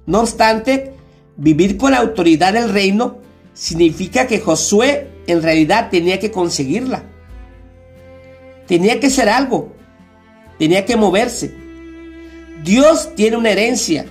No 0.06 0.20
obstante, 0.20 0.94
vivir 1.36 1.76
con 1.76 1.92
la 1.92 1.98
autoridad 1.98 2.52
del 2.52 2.70
reino 2.70 3.18
significa 3.54 4.26
que 4.26 4.40
Josué 4.40 5.08
en 5.26 5.42
realidad 5.42 5.90
tenía 5.90 6.18
que 6.18 6.30
conseguirla. 6.30 7.04
Tenía 8.66 9.00
que 9.00 9.10
ser 9.10 9.28
algo, 9.28 9.72
tenía 10.58 10.84
que 10.84 10.96
moverse. 10.96 11.54
Dios 12.64 13.14
tiene 13.14 13.36
una 13.36 13.50
herencia 13.50 14.06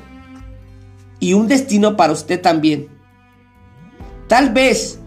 y 1.20 1.34
un 1.34 1.48
destino 1.48 1.96
para 1.96 2.14
usted 2.14 2.42
también. 2.42 2.88
Tal 4.28 4.52
vez 4.52 5.00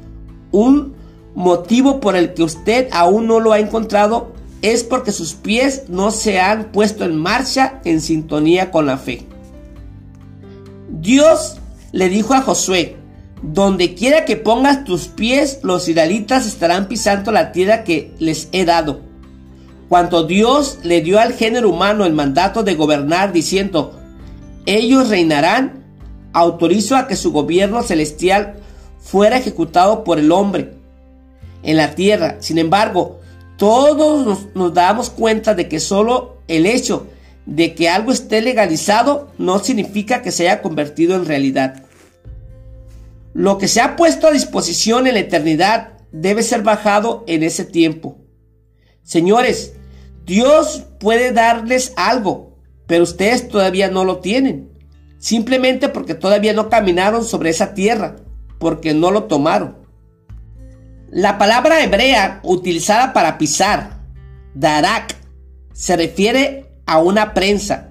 un 0.51 0.95
motivo 1.35 2.01
por 2.01 2.17
el 2.17 2.35
que 2.35 2.43
usted 2.43 2.89
aún 2.93 3.27
no 3.27 3.41
lo 3.41 3.53
ha 3.53 3.59
encontrado 3.59 4.33
es 4.63 4.85
porque 4.85 5.13
sus 5.13 5.35
pies 5.35 5.85
no 5.89 6.11
se 6.11 6.41
han 6.41 6.73
puesto 6.73 7.05
en 7.05 7.19
marcha 7.19 7.81
en 7.85 8.01
sintonía 8.01 8.71
con 8.71 8.87
la 8.87 8.97
fe. 8.97 9.27
Dios 11.01 11.59
le 11.93 12.09
dijo 12.09 12.35
a 12.35 12.43
Josué, 12.43 12.97
donde 13.43 13.95
quiera 13.95 14.25
que 14.25 14.37
pongas 14.37 14.85
tus 14.85 15.09
pies, 15.09 15.61
los 15.63 15.89
israelitas 15.89 16.47
estarán 16.47 16.89
pisando 16.89 17.31
la 17.31 17.53
tierra 17.53 17.85
que 17.85 18.13
les 18.19 18.49
he 18.53 18.65
dado. 18.65 19.01
Cuando 19.89 20.25
Dios 20.25 20.79
le 20.83 21.03
dio 21.03 21.21
al 21.21 21.35
género 21.35 21.71
humano 21.71 22.05
el 22.07 22.15
mandato 22.15 22.63
de 22.63 22.75
gobernar 22.75 23.33
diciendo, 23.33 24.01
ellos 24.67 25.11
reinarán, 25.11 25.85
autorizó 26.33 26.97
a 26.97 27.07
que 27.07 27.17
su 27.17 27.33
gobierno 27.33 27.83
celestial 27.83 28.55
fuera 28.99 29.37
ejecutado 29.37 30.05
por 30.05 30.19
el 30.19 30.33
hombre 30.33 30.73
en 31.63 31.77
la 31.77 31.95
tierra. 31.95 32.37
Sin 32.41 32.59
embargo, 32.59 33.21
todos 33.57 34.49
nos, 34.55 34.75
damos 34.75 35.11
cuenta 35.11 35.55
de 35.55 35.69
que 35.69 35.81
solo 35.81 36.39
el 36.49 36.67
hecho 36.67 37.07
de 37.47 37.75
que 37.75 37.89
algo 37.89 38.13
esté 38.13 38.41
legalizado 38.41 39.33
no 39.39 39.59
significa 39.59 40.23
que 40.23 40.33
se 40.33 40.49
haya 40.49 40.63
convertido 40.63 41.17
en 41.17 41.27
realidad. 41.27 41.85
Lo 43.33 43.59
que 43.59 43.69
se 43.69 43.81
ha 43.81 43.97
puesto 43.97 44.27
a 44.27 44.33
disposición 44.33 45.07
en 45.07 45.15
la 45.15 45.21
eternidad 45.21 45.99
debe 46.13 46.43
ser 46.43 46.63
bajado 46.63 47.25
en 47.27 47.43
ese 47.43 47.65
tiempo. 47.65 48.19
Señores, 49.03 49.75
Dios 50.25 50.85
puede 50.99 51.33
darles 51.33 51.93
algo, 51.97 52.57
pero 52.87 53.03
ustedes 53.03 53.49
todavía 53.49 53.91
no 53.91 54.05
lo 54.05 54.19
tienen. 54.19 54.71
Simplemente 55.19 55.89
porque 55.89 56.15
todavía 56.15 56.53
no 56.53 56.69
caminaron 56.69 57.25
sobre 57.25 57.51
esa 57.51 57.75
tierra, 57.75 58.17
porque 58.59 58.95
no 58.95 59.11
lo 59.11 59.25
tomaron. 59.25 59.79
La 61.11 61.39
palabra 61.39 61.83
hebrea 61.83 62.41
utilizada 62.43 63.13
para 63.13 63.39
pisar, 63.39 64.01
darak, 64.55 65.17
se 65.73 65.97
refiere 65.97 66.64
a 66.87 66.99
una 66.99 67.35
prensa. 67.35 67.91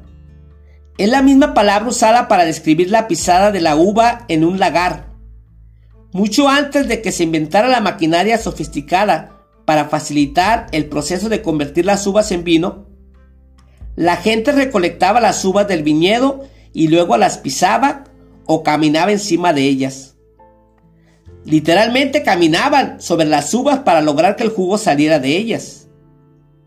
Es 0.97 1.09
la 1.09 1.21
misma 1.21 1.53
palabra 1.53 1.89
usada 1.89 2.27
para 2.27 2.45
describir 2.45 2.91
la 2.91 3.07
pisada 3.07 3.51
de 3.51 3.61
la 3.61 3.75
uva 3.75 4.25
en 4.27 4.43
un 4.43 4.59
lagar. 4.59 5.11
Mucho 6.11 6.47
antes 6.47 6.87
de 6.87 7.01
que 7.01 7.11
se 7.11 7.23
inventara 7.23 7.67
la 7.67 7.81
maquinaria 7.81 8.37
sofisticada 8.37 9.41
para 9.65 9.85
facilitar 9.85 10.67
el 10.71 10.85
proceso 10.85 11.29
de 11.29 11.41
convertir 11.41 11.85
las 11.85 12.05
uvas 12.05 12.31
en 12.31 12.43
vino, 12.43 12.85
la 13.95 14.17
gente 14.17 14.51
recolectaba 14.51 15.19
las 15.21 15.43
uvas 15.45 15.67
del 15.67 15.83
viñedo 15.83 16.45
y 16.73 16.87
luego 16.87 17.17
las 17.17 17.37
pisaba 17.37 18.05
o 18.45 18.63
caminaba 18.63 19.11
encima 19.11 19.53
de 19.53 19.63
ellas. 19.63 20.15
Literalmente 21.45 22.23
caminaban 22.23 23.01
sobre 23.01 23.25
las 23.25 23.53
uvas 23.53 23.79
para 23.79 24.01
lograr 24.01 24.35
que 24.35 24.43
el 24.43 24.49
jugo 24.49 24.77
saliera 24.77 25.19
de 25.19 25.35
ellas, 25.35 25.82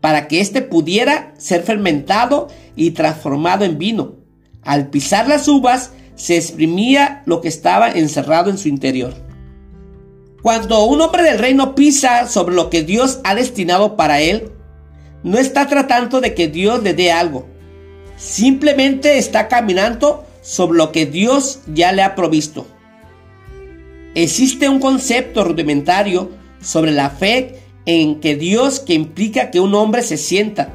para 0.01 0.27
que 0.27 0.41
éste 0.41 0.61
pudiera 0.61 1.33
ser 1.37 1.63
fermentado 1.63 2.47
y 2.75 2.91
transformado 2.91 3.65
en 3.65 3.77
vino. 3.77 4.15
Al 4.63 4.89
pisar 4.89 5.27
las 5.27 5.47
uvas, 5.47 5.91
se 6.15 6.35
exprimía 6.35 7.23
lo 7.25 7.41
que 7.41 7.47
estaba 7.47 7.91
encerrado 7.91 8.49
en 8.49 8.57
su 8.57 8.67
interior. 8.67 9.13
Cuando 10.41 10.85
un 10.85 11.01
hombre 11.01 11.23
del 11.23 11.39
reino 11.39 11.75
pisa 11.75 12.27
sobre 12.27 12.55
lo 12.55 12.69
que 12.69 12.83
Dios 12.83 13.19
ha 13.23 13.35
destinado 13.35 13.95
para 13.95 14.21
él, 14.21 14.51
no 15.23 15.37
está 15.37 15.67
tratando 15.67 16.21
de 16.21 16.33
que 16.33 16.47
Dios 16.47 16.83
le 16.83 16.93
dé 16.93 17.11
algo, 17.11 17.47
simplemente 18.17 19.17
está 19.17 19.47
caminando 19.47 20.25
sobre 20.41 20.77
lo 20.77 20.91
que 20.91 21.05
Dios 21.05 21.59
ya 21.73 21.91
le 21.91 22.03
ha 22.03 22.15
provisto. 22.15 22.65
Existe 24.15 24.69
un 24.69 24.79
concepto 24.79 25.43
rudimentario 25.43 26.31
sobre 26.61 26.91
la 26.91 27.09
fe 27.09 27.59
en 27.87 28.19
que 28.19 28.35
Dios 28.35 28.79
que 28.79 28.93
implica 28.93 29.49
que 29.49 29.59
un 29.59 29.73
hombre 29.73 30.03
se 30.03 30.17
sienta, 30.17 30.73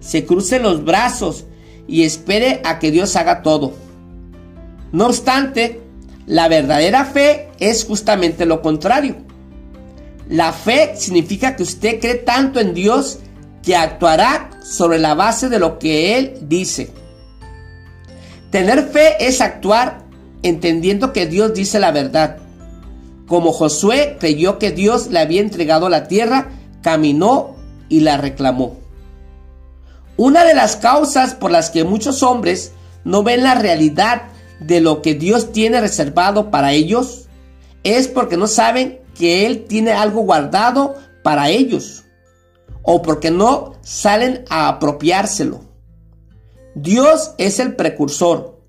se 0.00 0.24
cruce 0.24 0.58
los 0.58 0.84
brazos 0.84 1.44
y 1.86 2.02
espere 2.02 2.60
a 2.64 2.80
que 2.80 2.90
Dios 2.90 3.14
haga 3.14 3.42
todo. 3.42 3.74
No 4.90 5.06
obstante, 5.06 5.80
la 6.26 6.48
verdadera 6.48 7.04
fe 7.04 7.50
es 7.60 7.84
justamente 7.84 8.46
lo 8.46 8.62
contrario. 8.62 9.16
La 10.28 10.52
fe 10.52 10.94
significa 10.96 11.54
que 11.54 11.62
usted 11.62 12.00
cree 12.00 12.14
tanto 12.14 12.58
en 12.58 12.72
Dios 12.72 13.18
que 13.62 13.76
actuará 13.76 14.50
sobre 14.64 14.98
la 14.98 15.14
base 15.14 15.48
de 15.50 15.58
lo 15.58 15.78
que 15.78 16.16
Él 16.16 16.38
dice. 16.42 16.90
Tener 18.50 18.88
fe 18.88 19.26
es 19.26 19.42
actuar 19.42 20.06
entendiendo 20.42 21.12
que 21.12 21.26
Dios 21.26 21.52
dice 21.52 21.78
la 21.78 21.90
verdad. 21.90 22.38
Como 23.26 23.52
Josué 23.52 24.16
creyó 24.20 24.58
que 24.58 24.70
Dios 24.70 25.08
le 25.08 25.18
había 25.18 25.40
entregado 25.40 25.88
la 25.88 26.08
tierra, 26.08 26.50
caminó 26.82 27.56
y 27.88 28.00
la 28.00 28.16
reclamó. 28.16 28.76
Una 30.16 30.44
de 30.44 30.54
las 30.54 30.76
causas 30.76 31.34
por 31.34 31.50
las 31.50 31.70
que 31.70 31.84
muchos 31.84 32.22
hombres 32.22 32.72
no 33.04 33.22
ven 33.22 33.42
la 33.42 33.54
realidad 33.54 34.22
de 34.60 34.80
lo 34.80 35.02
que 35.02 35.14
Dios 35.14 35.52
tiene 35.52 35.80
reservado 35.80 36.50
para 36.50 36.72
ellos 36.72 37.26
es 37.84 38.08
porque 38.08 38.36
no 38.36 38.46
saben 38.46 39.00
que 39.14 39.46
Él 39.46 39.64
tiene 39.64 39.92
algo 39.92 40.22
guardado 40.22 40.94
para 41.22 41.50
ellos 41.50 42.04
o 42.82 43.02
porque 43.02 43.30
no 43.30 43.74
salen 43.82 44.44
a 44.48 44.68
apropiárselo. 44.68 45.60
Dios 46.74 47.32
es 47.38 47.58
el 47.58 47.74
precursor. 47.74 48.60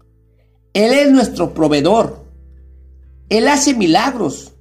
Él 0.73 0.93
es 0.93 1.11
nuestro 1.11 1.53
proveedor. 1.53 2.26
Él 3.29 3.48
hace 3.48 3.74
milagros. 3.74 4.53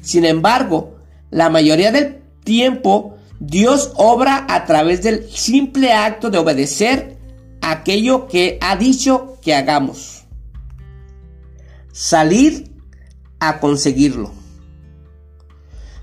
Sin 0.00 0.24
embargo, 0.24 0.96
la 1.30 1.50
mayoría 1.50 1.92
del 1.92 2.22
tiempo 2.44 3.16
Dios 3.38 3.92
obra 3.96 4.46
a 4.48 4.64
través 4.64 5.02
del 5.02 5.28
simple 5.30 5.92
acto 5.92 6.30
de 6.30 6.38
obedecer 6.38 7.18
aquello 7.60 8.28
que 8.28 8.58
ha 8.60 8.76
dicho 8.76 9.38
que 9.42 9.54
hagamos. 9.54 10.24
Salir 11.92 12.70
a 13.40 13.60
conseguirlo. 13.60 14.32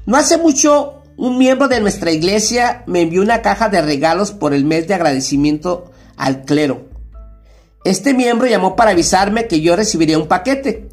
No 0.06 0.18
hace 0.18 0.38
mucho 0.38 1.02
un 1.16 1.38
miembro 1.38 1.68
de 1.68 1.80
nuestra 1.80 2.12
iglesia 2.12 2.84
me 2.88 3.02
envió 3.02 3.22
una 3.22 3.42
caja 3.42 3.70
de 3.70 3.82
regalos 3.82 4.32
por 4.32 4.54
el 4.54 4.66
mes 4.66 4.88
de 4.88 4.96
agradecimiento 4.96 5.92
al 6.18 6.44
clero. 6.44 6.90
Este 7.84 8.14
miembro 8.14 8.48
llamó 8.48 8.76
para 8.76 8.92
avisarme 8.92 9.48
que 9.48 9.62
yo 9.62 9.76
recibiría 9.76 10.18
un 10.18 10.28
paquete. 10.28 10.90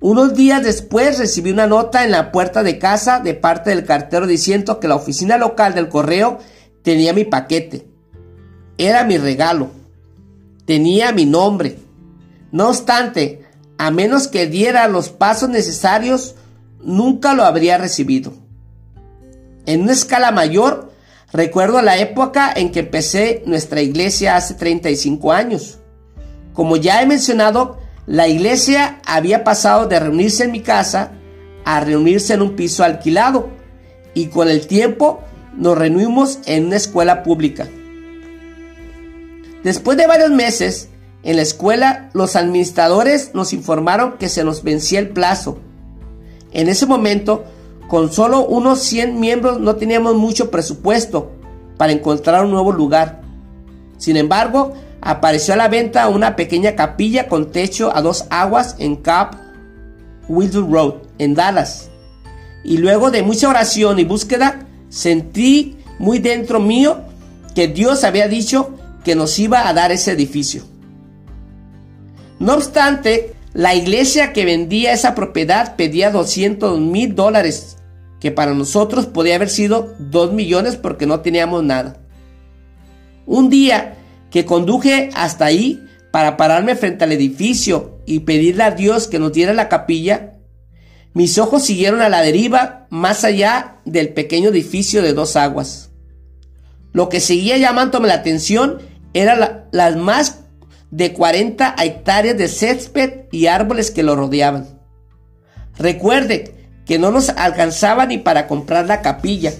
Unos 0.00 0.34
días 0.34 0.62
después 0.62 1.18
recibí 1.18 1.50
una 1.50 1.66
nota 1.66 2.04
en 2.04 2.12
la 2.12 2.30
puerta 2.30 2.62
de 2.62 2.78
casa 2.78 3.18
de 3.18 3.34
parte 3.34 3.70
del 3.70 3.84
cartero 3.84 4.28
diciendo 4.28 4.78
que 4.78 4.86
la 4.86 4.94
oficina 4.94 5.38
local 5.38 5.74
del 5.74 5.88
correo 5.88 6.38
tenía 6.82 7.12
mi 7.12 7.24
paquete. 7.24 7.86
Era 8.76 9.02
mi 9.04 9.18
regalo. 9.18 9.70
Tenía 10.66 11.10
mi 11.10 11.26
nombre. 11.26 11.78
No 12.52 12.68
obstante, 12.68 13.44
a 13.76 13.90
menos 13.90 14.28
que 14.28 14.46
diera 14.46 14.86
los 14.86 15.08
pasos 15.08 15.48
necesarios, 15.48 16.36
nunca 16.80 17.34
lo 17.34 17.42
habría 17.42 17.76
recibido. 17.76 18.32
En 19.66 19.82
una 19.82 19.92
escala 19.92 20.30
mayor, 20.30 20.92
recuerdo 21.32 21.82
la 21.82 21.98
época 21.98 22.52
en 22.54 22.70
que 22.70 22.80
empecé 22.80 23.42
nuestra 23.46 23.82
iglesia 23.82 24.36
hace 24.36 24.54
35 24.54 25.32
años. 25.32 25.78
Como 26.52 26.76
ya 26.76 27.02
he 27.02 27.06
mencionado, 27.06 27.78
la 28.08 28.26
iglesia 28.26 29.00
había 29.04 29.44
pasado 29.44 29.86
de 29.86 30.00
reunirse 30.00 30.44
en 30.44 30.52
mi 30.52 30.62
casa 30.62 31.12
a 31.66 31.80
reunirse 31.80 32.32
en 32.32 32.40
un 32.40 32.56
piso 32.56 32.82
alquilado 32.82 33.50
y 34.14 34.28
con 34.28 34.48
el 34.48 34.66
tiempo 34.66 35.20
nos 35.54 35.76
reunimos 35.76 36.38
en 36.46 36.68
una 36.68 36.76
escuela 36.76 37.22
pública. 37.22 37.68
Después 39.62 39.98
de 39.98 40.06
varios 40.06 40.30
meses, 40.30 40.88
en 41.22 41.36
la 41.36 41.42
escuela 41.42 42.08
los 42.14 42.34
administradores 42.34 43.32
nos 43.34 43.52
informaron 43.52 44.16
que 44.16 44.30
se 44.30 44.42
nos 44.42 44.62
vencía 44.62 45.00
el 45.00 45.10
plazo. 45.10 45.58
En 46.52 46.70
ese 46.70 46.86
momento 46.86 47.44
con 47.88 48.10
solo 48.10 48.46
unos 48.46 48.78
100 48.80 49.20
miembros 49.20 49.60
no 49.60 49.76
teníamos 49.76 50.14
mucho 50.14 50.50
presupuesto 50.50 51.32
para 51.76 51.92
encontrar 51.92 52.42
un 52.42 52.52
nuevo 52.52 52.72
lugar. 52.72 53.20
Sin 53.98 54.16
embargo, 54.16 54.72
apareció 55.00 55.54
a 55.54 55.56
la 55.56 55.68
venta 55.68 56.08
una 56.08 56.36
pequeña 56.36 56.74
capilla 56.74 57.28
con 57.28 57.52
techo 57.52 57.94
a 57.94 58.02
dos 58.02 58.26
aguas 58.30 58.76
en 58.78 58.96
Cap 58.96 59.36
Wilder 60.28 60.62
Road, 60.68 60.94
en 61.18 61.34
Dallas. 61.34 61.90
Y 62.64 62.78
luego 62.78 63.10
de 63.10 63.22
mucha 63.22 63.48
oración 63.48 63.98
y 63.98 64.04
búsqueda, 64.04 64.66
sentí 64.88 65.78
muy 65.98 66.18
dentro 66.18 66.60
mío 66.60 67.00
que 67.54 67.68
Dios 67.68 68.04
había 68.04 68.28
dicho 68.28 68.74
que 69.04 69.14
nos 69.14 69.38
iba 69.38 69.68
a 69.68 69.72
dar 69.72 69.90
ese 69.90 70.12
edificio. 70.12 70.62
No 72.38 72.54
obstante, 72.54 73.34
la 73.52 73.74
iglesia 73.74 74.32
que 74.32 74.44
vendía 74.44 74.92
esa 74.92 75.14
propiedad 75.14 75.76
pedía 75.76 76.10
200 76.10 76.78
mil 76.78 77.14
dólares 77.14 77.78
que 78.20 78.30
para 78.30 78.54
nosotros 78.54 79.06
podía 79.06 79.36
haber 79.36 79.48
sido 79.48 79.94
2 79.98 80.32
millones 80.32 80.76
porque 80.76 81.06
no 81.06 81.20
teníamos 81.20 81.62
nada. 81.64 81.96
Un 83.26 83.50
día 83.50 83.97
que 84.30 84.44
conduje 84.44 85.10
hasta 85.14 85.44
ahí 85.46 85.84
para 86.10 86.36
pararme 86.36 86.76
frente 86.76 87.04
al 87.04 87.12
edificio 87.12 87.98
y 88.06 88.20
pedirle 88.20 88.64
a 88.64 88.70
Dios 88.70 89.08
que 89.08 89.18
nos 89.18 89.32
diera 89.32 89.52
la 89.52 89.68
capilla, 89.68 90.38
mis 91.14 91.38
ojos 91.38 91.64
siguieron 91.64 92.00
a 92.00 92.08
la 92.08 92.22
deriva 92.22 92.86
más 92.90 93.24
allá 93.24 93.76
del 93.84 94.10
pequeño 94.10 94.50
edificio 94.50 95.02
de 95.02 95.12
dos 95.12 95.36
aguas. 95.36 95.90
Lo 96.92 97.08
que 97.08 97.20
seguía 97.20 97.56
llamándome 97.58 98.08
la 98.08 98.14
atención 98.14 98.78
eran 99.14 99.66
las 99.72 99.96
más 99.96 100.40
de 100.90 101.12
40 101.12 101.74
hectáreas 101.82 102.36
de 102.36 102.48
césped 102.48 103.26
y 103.30 103.46
árboles 103.46 103.90
que 103.90 104.02
lo 104.02 104.16
rodeaban. 104.16 104.78
Recuerde 105.78 106.54
que 106.86 106.98
no 106.98 107.10
nos 107.10 107.28
alcanzaba 107.28 108.06
ni 108.06 108.18
para 108.18 108.46
comprar 108.46 108.86
la 108.86 109.02
capilla. 109.02 109.52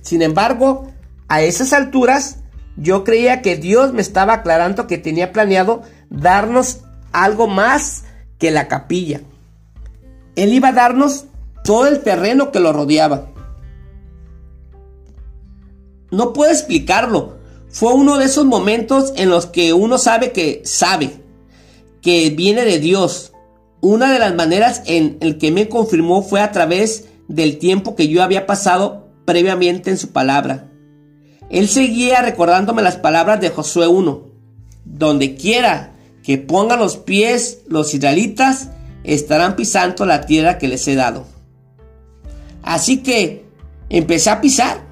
Sin 0.00 0.22
embargo, 0.22 0.90
a 1.28 1.42
esas 1.42 1.72
alturas 1.72 2.38
yo 2.76 3.04
creía 3.04 3.42
que 3.42 3.56
Dios 3.56 3.92
me 3.92 4.02
estaba 4.02 4.34
aclarando 4.34 4.86
que 4.86 4.98
tenía 4.98 5.32
planeado 5.32 5.82
darnos 6.10 6.80
algo 7.12 7.46
más 7.46 8.04
que 8.38 8.50
la 8.50 8.68
capilla. 8.68 9.20
Él 10.36 10.52
iba 10.52 10.68
a 10.68 10.72
darnos 10.72 11.26
todo 11.62 11.86
el 11.86 12.00
terreno 12.00 12.50
que 12.50 12.60
lo 12.60 12.72
rodeaba. 12.72 13.30
No 16.10 16.32
puedo 16.32 16.50
explicarlo. 16.50 17.38
Fue 17.68 17.92
uno 17.92 18.18
de 18.18 18.26
esos 18.26 18.44
momentos 18.44 19.12
en 19.16 19.30
los 19.30 19.46
que 19.46 19.72
uno 19.72 19.98
sabe 19.98 20.32
que 20.32 20.62
sabe, 20.64 21.10
que 22.02 22.30
viene 22.30 22.64
de 22.64 22.78
Dios, 22.78 23.32
una 23.80 24.12
de 24.12 24.18
las 24.18 24.34
maneras 24.34 24.82
en 24.86 25.18
el 25.20 25.38
que 25.38 25.50
me 25.50 25.68
confirmó 25.68 26.22
fue 26.22 26.40
a 26.40 26.52
través 26.52 27.06
del 27.28 27.58
tiempo 27.58 27.96
que 27.96 28.08
yo 28.08 28.22
había 28.22 28.46
pasado 28.46 29.08
previamente 29.24 29.90
en 29.90 29.98
su 29.98 30.12
palabra. 30.12 30.70
Él 31.54 31.68
seguía 31.68 32.20
recordándome 32.20 32.82
las 32.82 32.96
palabras 32.96 33.40
de 33.40 33.50
Josué 33.50 33.86
1. 33.86 34.22
Donde 34.84 35.36
quiera 35.36 35.92
que 36.24 36.36
pongan 36.36 36.80
los 36.80 36.96
pies 36.96 37.60
los 37.68 37.94
israelitas, 37.94 38.70
estarán 39.04 39.54
pisando 39.54 40.04
la 40.04 40.22
tierra 40.22 40.58
que 40.58 40.66
les 40.66 40.88
he 40.88 40.96
dado. 40.96 41.26
Así 42.64 43.04
que 43.04 43.44
empecé 43.88 44.30
a 44.30 44.40
pisar. 44.40 44.84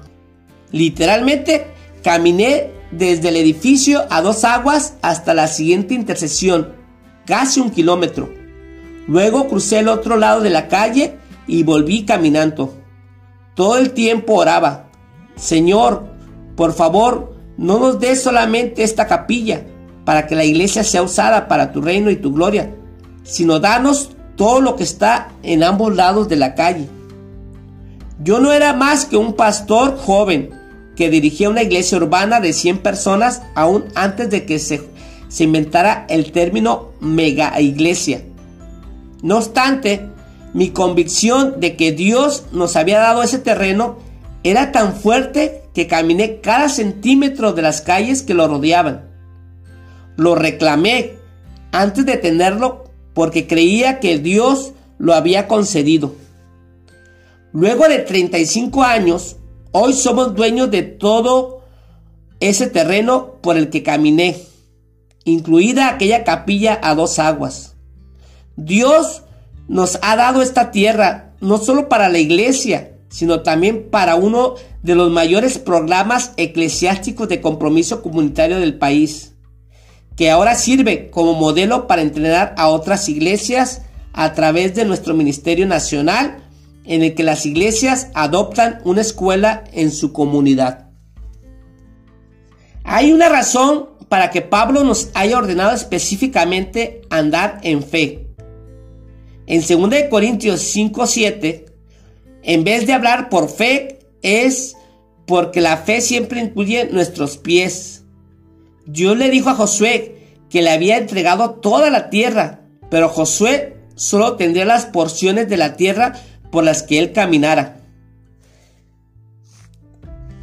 Literalmente 0.71 1.67
caminé 2.01 2.71
desde 2.91 3.27
el 3.27 3.35
edificio 3.35 4.05
a 4.09 4.21
dos 4.21 4.45
aguas 4.45 4.93
hasta 5.01 5.33
la 5.33 5.49
siguiente 5.49 5.95
intersección, 5.95 6.75
casi 7.25 7.59
un 7.59 7.71
kilómetro. 7.71 8.33
Luego 9.09 9.49
crucé 9.49 9.79
el 9.79 9.89
otro 9.89 10.15
lado 10.15 10.39
de 10.39 10.49
la 10.49 10.69
calle 10.69 11.17
y 11.45 11.63
volví 11.63 12.05
caminando. 12.05 12.73
Todo 13.53 13.79
el 13.79 13.91
tiempo 13.91 14.35
oraba, 14.35 14.89
Señor, 15.35 16.12
por 16.55 16.73
favor, 16.73 17.35
no 17.57 17.79
nos 17.79 17.99
des 17.99 18.21
solamente 18.21 18.83
esta 18.83 19.07
capilla 19.07 19.65
para 20.05 20.27
que 20.27 20.35
la 20.35 20.43
iglesia 20.43 20.83
sea 20.83 21.03
usada 21.03 21.47
para 21.47 21.71
tu 21.71 21.81
reino 21.81 22.09
y 22.09 22.15
tu 22.15 22.33
gloria, 22.33 22.75
sino 23.23 23.59
danos 23.59 24.11
todo 24.35 24.61
lo 24.61 24.75
que 24.75 24.83
está 24.83 25.31
en 25.43 25.63
ambos 25.63 25.95
lados 25.95 26.27
de 26.27 26.35
la 26.35 26.55
calle. 26.55 26.87
Yo 28.21 28.39
no 28.39 28.51
era 28.51 28.73
más 28.73 29.05
que 29.05 29.17
un 29.17 29.33
pastor 29.33 29.97
joven 29.97 30.51
que 30.95 31.09
dirigía 31.09 31.49
una 31.49 31.63
iglesia 31.63 31.97
urbana 31.97 32.39
de 32.39 32.53
100 32.53 32.79
personas 32.79 33.41
aún 33.55 33.85
antes 33.95 34.29
de 34.29 34.45
que 34.45 34.59
se, 34.59 34.81
se 35.27 35.43
inventara 35.43 36.05
el 36.09 36.31
término 36.31 36.89
mega 36.99 37.59
iglesia. 37.59 38.23
No 39.21 39.37
obstante, 39.37 40.07
mi 40.53 40.69
convicción 40.69 41.59
de 41.59 41.75
que 41.75 41.91
Dios 41.91 42.45
nos 42.51 42.75
había 42.75 42.99
dado 42.99 43.23
ese 43.23 43.39
terreno 43.39 43.97
era 44.43 44.71
tan 44.71 44.95
fuerte 44.95 45.63
que 45.73 45.87
caminé 45.87 46.41
cada 46.41 46.69
centímetro 46.69 47.53
de 47.53 47.61
las 47.61 47.81
calles 47.81 48.21
que 48.21 48.33
lo 48.33 48.47
rodeaban. 48.47 49.09
Lo 50.17 50.35
reclamé 50.35 51.13
antes 51.71 52.05
de 52.05 52.17
tenerlo 52.17 52.83
porque 53.13 53.47
creía 53.47 53.99
que 53.99 54.19
Dios 54.19 54.73
lo 54.97 55.13
había 55.13 55.47
concedido. 55.47 56.15
Luego 57.51 57.87
de 57.87 57.99
35 57.99 58.83
años, 58.83 59.37
hoy 59.71 59.93
somos 59.93 60.35
dueños 60.35 60.71
de 60.71 60.83
todo 60.83 61.61
ese 62.39 62.67
terreno 62.67 63.35
por 63.41 63.57
el 63.57 63.69
que 63.69 63.83
caminé, 63.83 64.37
incluida 65.23 65.87
aquella 65.87 66.23
capilla 66.23 66.79
a 66.81 66.95
dos 66.95 67.19
aguas. 67.19 67.75
Dios 68.55 69.23
nos 69.67 69.97
ha 70.01 70.15
dado 70.15 70.41
esta 70.41 70.71
tierra 70.71 71.33
no 71.41 71.57
solo 71.57 71.89
para 71.89 72.09
la 72.09 72.19
iglesia, 72.19 72.92
sino 73.13 73.41
también 73.41 73.89
para 73.91 74.15
uno 74.15 74.55
de 74.81 74.95
los 74.95 75.11
mayores 75.11 75.59
programas 75.59 76.31
eclesiásticos 76.35 77.29
de 77.29 77.41
compromiso 77.41 78.01
comunitario 78.01 78.59
del 78.59 78.79
país, 78.79 79.35
que 80.15 80.31
ahora 80.31 80.55
sirve 80.55 81.11
como 81.11 81.35
modelo 81.35 81.85
para 81.85 82.01
entrenar 82.01 82.55
a 82.57 82.69
otras 82.69 83.07
iglesias 83.09 83.83
a 84.13 84.33
través 84.33 84.73
de 84.73 84.85
nuestro 84.85 85.13
Ministerio 85.13 85.67
Nacional, 85.67 86.43
en 86.85 87.03
el 87.03 87.13
que 87.13 87.21
las 87.21 87.45
iglesias 87.45 88.07
adoptan 88.15 88.79
una 88.83 89.01
escuela 89.01 89.63
en 89.73 89.91
su 89.91 90.11
comunidad. 90.11 90.89
Hay 92.83 93.13
una 93.13 93.29
razón 93.29 93.89
para 94.09 94.31
que 94.31 94.41
Pablo 94.41 94.83
nos 94.83 95.11
haya 95.13 95.37
ordenado 95.37 95.75
específicamente 95.75 97.03
andar 97.11 97.59
en 97.61 97.83
fe. 97.83 98.27
En 99.45 99.61
2 99.61 100.09
Corintios 100.09 100.61
5:7, 100.75 101.72
en 102.43 102.63
vez 102.63 102.85
de 102.85 102.93
hablar 102.93 103.29
por 103.29 103.49
fe, 103.49 103.99
es 104.21 104.75
porque 105.25 105.61
la 105.61 105.77
fe 105.77 106.01
siempre 106.01 106.41
incluye 106.41 106.89
nuestros 106.91 107.37
pies. 107.37 108.03
Dios 108.85 109.17
le 109.17 109.29
dijo 109.29 109.49
a 109.49 109.55
Josué 109.55 110.37
que 110.49 110.61
le 110.61 110.71
había 110.71 110.97
entregado 110.97 111.51
toda 111.51 111.89
la 111.89 112.09
tierra, 112.09 112.61
pero 112.89 113.09
Josué 113.09 113.77
solo 113.95 114.35
tendría 114.35 114.65
las 114.65 114.85
porciones 114.85 115.47
de 115.49 115.57
la 115.57 115.75
tierra 115.75 116.13
por 116.51 116.63
las 116.63 116.83
que 116.83 116.99
él 116.99 117.13
caminara. 117.13 117.77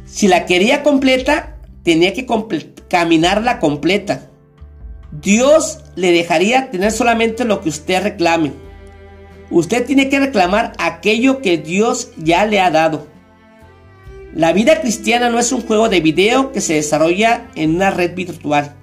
Si 0.05 0.27
la 0.27 0.45
quería 0.45 0.83
completa, 0.83 1.57
tenía 1.83 2.13
que 2.13 2.27
caminarla 2.89 3.59
completa. 3.59 4.29
Dios 5.11 5.79
le 5.95 6.11
dejaría 6.11 6.71
tener 6.71 6.91
solamente 6.91 7.45
lo 7.45 7.61
que 7.61 7.69
usted 7.69 8.03
reclame. 8.03 8.51
Usted 9.51 9.85
tiene 9.85 10.07
que 10.07 10.19
reclamar 10.19 10.71
aquello 10.79 11.41
que 11.41 11.57
Dios 11.57 12.11
ya 12.17 12.45
le 12.45 12.61
ha 12.61 12.71
dado. 12.71 13.07
La 14.33 14.53
vida 14.53 14.79
cristiana 14.79 15.29
no 15.29 15.39
es 15.39 15.51
un 15.51 15.61
juego 15.61 15.89
de 15.89 15.99
video 15.99 16.53
que 16.53 16.61
se 16.61 16.75
desarrolla 16.75 17.47
en 17.55 17.75
una 17.75 17.91
red 17.91 18.15
virtual. 18.15 18.75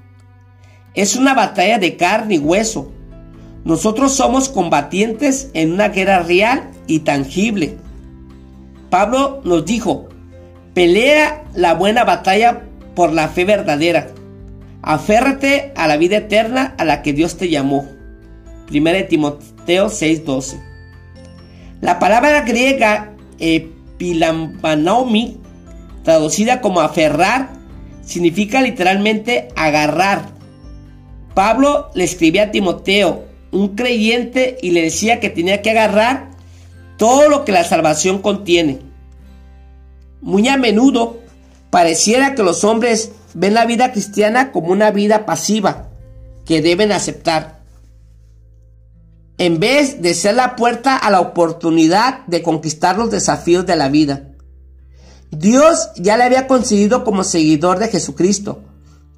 Es 0.93 1.17
una 1.17 1.33
batalla 1.33 1.79
de 1.79 1.97
carne 1.97 2.35
y 2.35 2.39
hueso. 2.39 2.93
Nosotros 3.65 4.13
somos 4.13 4.51
combatientes 4.51 5.51
en 5.55 5.73
una 5.73 5.89
guerra 5.89 6.23
real 6.23 6.71
y 6.87 7.01
tangible. 7.01 7.77
Pablo 8.91 9.41
nos 9.45 9.65
dijo, 9.65 10.11
pelea 10.75 11.45
la 11.55 11.73
buena 11.73 12.05
batalla 12.05 12.65
por 12.95 13.15
la 13.15 13.29
fe 13.29 13.47
verdadera. 13.47 14.09
Aférrate 14.83 15.73
a 15.77 15.89
la 15.89 15.97
vida 15.97 16.19
eterna 16.19 16.75
a 16.77 16.85
la 16.85 17.01
que 17.01 17.15
Dios 17.15 17.39
te 17.39 17.49
llamó. 17.49 17.87
1 18.71 19.05
Timoteo 19.09 19.58
6:12. 19.77 20.61
La 21.81 21.99
palabra 21.99 22.43
griega 22.43 23.15
epilambanomi, 23.39 25.39
traducida 26.03 26.61
como 26.61 26.81
aferrar, 26.81 27.51
significa 28.05 28.63
literalmente 28.63 29.49
agarrar. 29.55 30.31
Pablo 31.35 31.91
le 31.95 32.05
escribía 32.05 32.45
a 32.45 32.51
Timoteo, 32.51 33.25
un 33.53 33.77
creyente, 33.77 34.59
y 34.61 34.73
le 34.73 34.83
decía 34.83 35.21
que 35.21 35.31
tenía 35.31 35.63
que 35.63 35.71
agarrar 35.71 36.31
todo 36.97 37.29
lo 37.29 37.45
que 37.45 37.53
la 37.53 37.65
salvación 37.65 38.21
contiene. 38.21 38.81
Muy 40.21 40.49
a 40.49 40.57
menudo 40.57 41.19
pareciera 41.71 42.35
que 42.35 42.43
los 42.43 42.65
hombres 42.65 43.13
ven 43.35 43.55
la 43.55 43.67
vida 43.67 43.93
cristiana 43.93 44.51
como 44.51 44.73
una 44.73 44.91
vida 44.91 45.27
pasiva 45.27 45.91
que 46.45 46.61
deben 46.61 46.91
aceptar 46.91 47.58
en 49.39 49.61
vez 49.61 50.03
de 50.03 50.15
ser 50.15 50.35
la 50.35 50.57
puerta 50.57 50.97
a 50.97 51.11
la 51.11 51.21
oportunidad 51.21 52.27
de 52.27 52.43
conquistar 52.43 52.99
los 52.99 53.11
desafíos 53.11 53.65
de 53.67 53.77
la 53.77 53.89
vida. 53.89 54.33
Dios 55.31 55.91
ya 55.97 56.17
le 56.17 56.25
había 56.25 56.47
concedido 56.47 57.05
como 57.05 57.23
seguidor 57.23 57.79
de 57.79 57.89
Jesucristo 57.89 58.65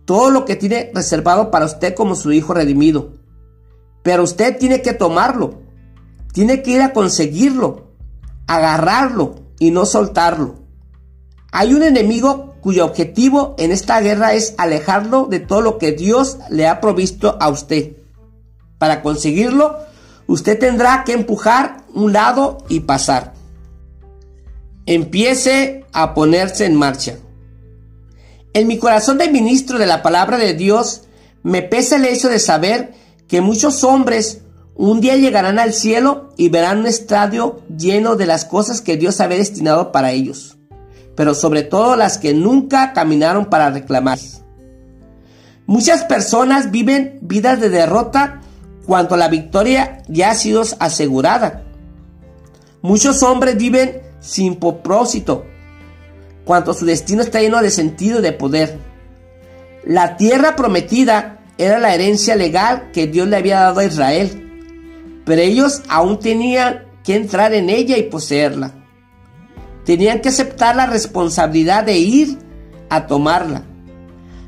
todo 0.05 0.31
lo 0.31 0.45
que 0.45 0.57
tiene 0.57 0.91
reservado 0.93 1.53
para 1.53 1.67
usted 1.67 1.95
como 1.95 2.17
su 2.17 2.33
hijo 2.33 2.53
redimido. 2.53 3.13
Pero 4.03 4.25
usted 4.25 4.59
tiene 4.59 4.83
que 4.83 4.93
tomarlo, 4.93 5.61
tiene 6.33 6.63
que 6.63 6.73
ir 6.73 6.83
a 6.83 6.93
conseguirlo, 6.93 7.93
agarrarlo 8.49 9.37
y 9.61 9.71
no 9.71 9.87
soltarlo. 9.87 10.57
Hay 11.53 11.75
un 11.75 11.85
enemigo 11.85 12.57
cuyo 12.61 12.85
objetivo 12.85 13.55
en 13.57 13.71
esta 13.71 14.01
guerra 14.01 14.35
es 14.35 14.55
alejarlo 14.59 15.27
de 15.27 15.39
todo 15.39 15.61
lo 15.61 15.79
que 15.79 15.93
Dios 15.93 16.39
le 16.49 16.67
ha 16.67 16.81
provisto 16.81 17.37
a 17.41 17.49
usted. 17.49 17.97
Para 18.79 19.03
conseguirlo, 19.03 19.77
Usted 20.31 20.61
tendrá 20.61 21.03
que 21.03 21.13
empujar 21.13 21.79
un 21.93 22.13
lado 22.13 22.59
y 22.69 22.79
pasar. 22.79 23.33
Empiece 24.87 25.85
a 25.93 26.15
ponerse 26.15 26.67
en 26.67 26.77
marcha. 26.77 27.17
En 28.53 28.69
mi 28.69 28.79
corazón 28.79 29.19
de 29.19 29.29
ministro 29.29 29.77
de 29.77 29.87
la 29.87 30.05
palabra 30.05 30.39
de 30.39 30.55
Dios 30.55 31.03
me 31.43 31.63
pesa 31.63 31.97
el 31.97 32.05
hecho 32.05 32.29
de 32.29 32.39
saber 32.39 32.95
que 33.27 33.41
muchos 33.41 33.83
hombres 33.83 34.43
un 34.77 35.01
día 35.01 35.17
llegarán 35.17 35.59
al 35.59 35.73
cielo 35.73 36.33
y 36.37 36.49
verán 36.49 36.79
un 36.79 36.87
estadio 36.87 37.63
lleno 37.77 38.15
de 38.15 38.27
las 38.27 38.45
cosas 38.45 38.81
que 38.81 38.97
Dios 38.97 39.21
había 39.21 39.39
destinado 39.39 39.91
para 39.91 40.13
ellos, 40.13 40.59
pero 41.17 41.35
sobre 41.35 41.65
todo 41.65 41.97
las 41.97 42.19
que 42.19 42.35
nunca 42.35 42.93
caminaron 42.93 43.47
para 43.47 43.71
reclamar. 43.71 44.21
Muchas 45.67 46.05
personas 46.05 46.71
viven 46.71 47.19
vidas 47.21 47.61
de 47.61 47.69
derrota 47.69 48.43
cuando 48.91 49.17
la 49.17 49.29
victoria 49.29 50.03
ya 50.09 50.33
ha 50.33 50.35
sido 50.35 50.65
asegurada. 50.81 51.63
Muchos 52.83 53.23
hombres 53.23 53.57
viven 53.57 54.03
sin 54.19 54.57
propósito, 54.57 55.47
cuando 56.45 56.75
su 56.75 56.87
destino 56.87 57.23
está 57.23 57.39
lleno 57.41 57.63
de 57.63 57.71
sentido 57.71 58.19
y 58.19 58.23
de 58.23 58.33
poder. 58.33 58.79
La 59.85 60.17
tierra 60.17 60.57
prometida 60.57 61.39
era 61.57 61.79
la 61.79 61.95
herencia 61.95 62.35
legal 62.35 62.91
que 62.93 63.07
Dios 63.07 63.29
le 63.29 63.37
había 63.37 63.61
dado 63.61 63.79
a 63.79 63.85
Israel, 63.85 65.23
pero 65.25 65.41
ellos 65.41 65.83
aún 65.89 66.19
tenían 66.19 66.87
que 67.05 67.15
entrar 67.15 67.55
en 67.55 67.71
ella 67.71 67.97
y 67.97 68.11
poseerla. 68.11 68.73
Tenían 69.85 70.21
que 70.21 70.31
aceptar 70.31 70.75
la 70.75 70.87
responsabilidad 70.87 71.85
de 71.85 71.97
ir 71.97 72.39
a 72.89 73.07
tomarla. 73.07 73.63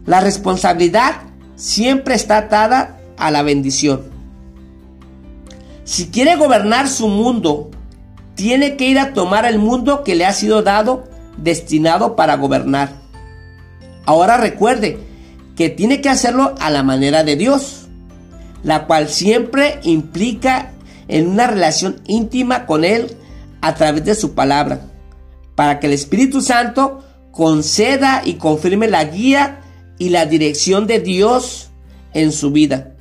La 0.04 0.18
responsabilidad 0.18 1.12
siempre 1.54 2.16
está 2.16 2.38
atada 2.38 2.98
a 3.16 3.30
la 3.30 3.44
bendición. 3.44 4.11
Si 5.92 6.06
quiere 6.06 6.36
gobernar 6.36 6.88
su 6.88 7.06
mundo, 7.06 7.70
tiene 8.34 8.78
que 8.78 8.86
ir 8.86 8.98
a 8.98 9.12
tomar 9.12 9.44
el 9.44 9.58
mundo 9.58 10.04
que 10.04 10.14
le 10.14 10.24
ha 10.24 10.32
sido 10.32 10.62
dado, 10.62 11.04
destinado 11.36 12.16
para 12.16 12.38
gobernar. 12.38 12.94
Ahora 14.06 14.38
recuerde 14.38 14.98
que 15.54 15.68
tiene 15.68 16.00
que 16.00 16.08
hacerlo 16.08 16.54
a 16.60 16.70
la 16.70 16.82
manera 16.82 17.24
de 17.24 17.36
Dios, 17.36 17.88
la 18.62 18.86
cual 18.86 19.10
siempre 19.10 19.80
implica 19.82 20.72
en 21.08 21.28
una 21.28 21.46
relación 21.46 22.00
íntima 22.06 22.64
con 22.64 22.86
Él 22.86 23.14
a 23.60 23.74
través 23.74 24.02
de 24.06 24.14
su 24.14 24.32
palabra, 24.32 24.80
para 25.56 25.78
que 25.78 25.88
el 25.88 25.92
Espíritu 25.92 26.40
Santo 26.40 27.04
conceda 27.32 28.22
y 28.24 28.36
confirme 28.36 28.88
la 28.88 29.04
guía 29.04 29.60
y 29.98 30.08
la 30.08 30.24
dirección 30.24 30.86
de 30.86 31.00
Dios 31.00 31.68
en 32.14 32.32
su 32.32 32.50
vida. 32.50 32.94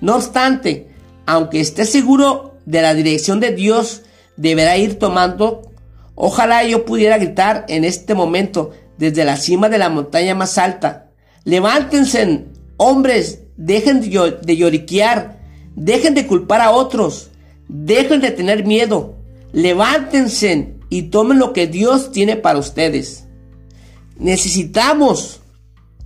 No 0.00 0.16
obstante, 0.16 0.87
aunque 1.28 1.60
esté 1.60 1.84
seguro 1.84 2.54
de 2.64 2.80
la 2.80 2.94
dirección 2.94 3.38
de 3.38 3.52
Dios, 3.52 4.00
deberá 4.38 4.78
ir 4.78 4.98
tomando. 4.98 5.70
Ojalá 6.14 6.64
yo 6.64 6.86
pudiera 6.86 7.18
gritar 7.18 7.66
en 7.68 7.84
este 7.84 8.14
momento 8.14 8.70
desde 8.96 9.26
la 9.26 9.36
cima 9.36 9.68
de 9.68 9.76
la 9.76 9.90
montaña 9.90 10.34
más 10.34 10.56
alta. 10.56 11.10
Levántense, 11.44 12.46
hombres, 12.78 13.40
dejen 13.58 14.00
de 14.00 14.56
lloriquear, 14.56 15.38
dejen 15.76 16.14
de 16.14 16.26
culpar 16.26 16.62
a 16.62 16.70
otros, 16.70 17.28
dejen 17.68 18.22
de 18.22 18.30
tener 18.30 18.64
miedo, 18.64 19.14
levántense 19.52 20.76
y 20.88 21.02
tomen 21.10 21.38
lo 21.38 21.52
que 21.52 21.66
Dios 21.66 22.10
tiene 22.10 22.36
para 22.36 22.58
ustedes. 22.58 23.26
Necesitamos 24.16 25.40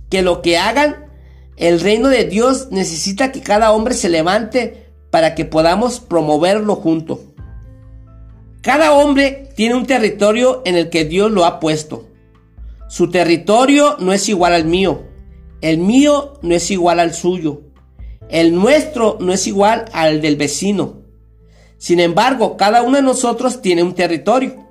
que 0.09 0.21
lo 0.21 0.41
que 0.41 0.57
hagan 0.57 0.97
El 1.55 1.79
reino 1.79 2.09
de 2.09 2.25
Dios 2.25 2.69
necesita 2.71 3.31
que 3.31 3.41
cada 3.41 3.71
hombre 3.71 3.93
se 3.93 4.09
levante 4.09 4.82
para 5.13 5.35
que 5.35 5.45
podamos 5.45 5.99
promoverlo 5.99 6.75
junto. 6.75 7.21
Cada 8.61 8.93
hombre 8.93 9.47
tiene 9.55 9.75
un 9.75 9.85
territorio 9.85 10.63
en 10.65 10.75
el 10.75 10.89
que 10.89 11.05
Dios 11.05 11.29
lo 11.29 11.45
ha 11.45 11.59
puesto. 11.59 12.07
Su 12.89 13.11
territorio 13.11 13.95
no 13.99 14.11
es 14.11 14.27
igual 14.27 14.53
al 14.53 14.65
mío. 14.65 15.03
El 15.61 15.77
mío 15.77 16.39
no 16.41 16.55
es 16.55 16.71
igual 16.71 16.99
al 16.99 17.13
suyo. 17.13 17.61
El 18.27 18.55
nuestro 18.55 19.19
no 19.19 19.33
es 19.33 19.45
igual 19.45 19.85
al 19.93 20.19
del 20.19 20.35
vecino. 20.35 21.03
Sin 21.77 21.99
embargo, 21.99 22.57
cada 22.57 22.81
uno 22.81 22.95
de 22.95 23.03
nosotros 23.03 23.61
tiene 23.61 23.83
un 23.83 23.93
territorio. 23.93 24.65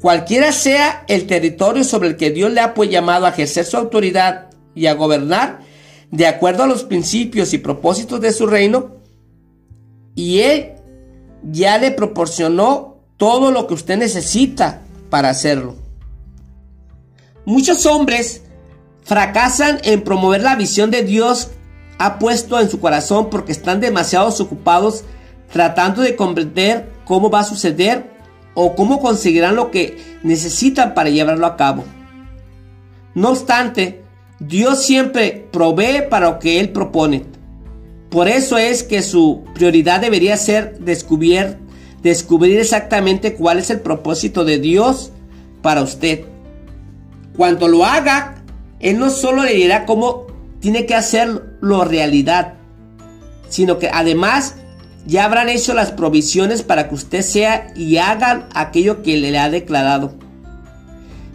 Cualquiera 0.00 0.50
sea 0.50 1.04
el 1.06 1.28
territorio 1.28 1.84
sobre 1.84 2.08
el 2.08 2.16
que 2.16 2.32
Dios 2.32 2.50
le 2.50 2.62
ha 2.62 2.74
pues 2.74 2.90
llamado 2.90 3.26
a 3.26 3.30
ejercer 3.30 3.64
su 3.64 3.76
autoridad 3.76 4.50
y 4.74 4.86
a 4.86 4.94
gobernar, 4.94 5.60
de 6.10 6.26
acuerdo 6.26 6.64
a 6.64 6.66
los 6.66 6.82
principios 6.82 7.54
y 7.54 7.58
propósitos 7.58 8.20
de 8.20 8.32
su 8.32 8.48
reino, 8.48 8.95
y 10.16 10.40
Él 10.40 10.72
ya 11.44 11.78
le 11.78 11.92
proporcionó 11.92 12.96
todo 13.16 13.52
lo 13.52 13.68
que 13.68 13.74
usted 13.74 13.96
necesita 13.98 14.82
para 15.10 15.28
hacerlo. 15.30 15.76
Muchos 17.44 17.86
hombres 17.86 18.42
fracasan 19.04 19.78
en 19.84 20.02
promover 20.02 20.42
la 20.42 20.56
visión 20.56 20.90
de 20.90 21.02
Dios 21.04 21.50
ha 21.98 22.18
puesto 22.18 22.58
en 22.58 22.68
su 22.68 22.80
corazón 22.80 23.30
porque 23.30 23.52
están 23.52 23.80
demasiado 23.80 24.34
ocupados 24.42 25.04
tratando 25.52 26.02
de 26.02 26.16
comprender 26.16 26.90
cómo 27.04 27.30
va 27.30 27.40
a 27.40 27.44
suceder 27.44 28.10
o 28.54 28.74
cómo 28.74 29.00
conseguirán 29.00 29.54
lo 29.54 29.70
que 29.70 30.18
necesitan 30.22 30.94
para 30.94 31.10
llevarlo 31.10 31.46
a 31.46 31.56
cabo. 31.56 31.84
No 33.14 33.30
obstante, 33.30 34.02
Dios 34.40 34.82
siempre 34.82 35.48
provee 35.52 36.02
para 36.10 36.30
lo 36.30 36.38
que 36.38 36.58
Él 36.58 36.70
propone. 36.70 37.35
Por 38.10 38.28
eso 38.28 38.56
es 38.58 38.82
que 38.82 39.02
su 39.02 39.44
prioridad 39.54 40.00
debería 40.00 40.36
ser 40.36 40.78
descubrir, 40.78 41.58
descubrir 42.02 42.58
exactamente 42.58 43.34
cuál 43.34 43.58
es 43.58 43.70
el 43.70 43.80
propósito 43.80 44.44
de 44.44 44.58
Dios 44.58 45.10
para 45.62 45.82
usted. 45.82 46.24
Cuando 47.36 47.68
lo 47.68 47.84
haga, 47.84 48.36
Él 48.80 48.98
no 48.98 49.10
solo 49.10 49.42
le 49.42 49.54
dirá 49.54 49.84
cómo 49.84 50.26
tiene 50.60 50.86
que 50.86 50.94
hacerlo 50.94 51.84
realidad, 51.84 52.54
sino 53.48 53.78
que 53.78 53.90
además 53.92 54.54
ya 55.06 55.24
habrán 55.24 55.48
hecho 55.48 55.74
las 55.74 55.92
provisiones 55.92 56.62
para 56.62 56.88
que 56.88 56.94
usted 56.94 57.22
sea 57.22 57.72
y 57.76 57.98
haga 57.98 58.48
aquello 58.54 59.02
que 59.02 59.16
le 59.16 59.36
ha 59.38 59.50
declarado. 59.50 60.14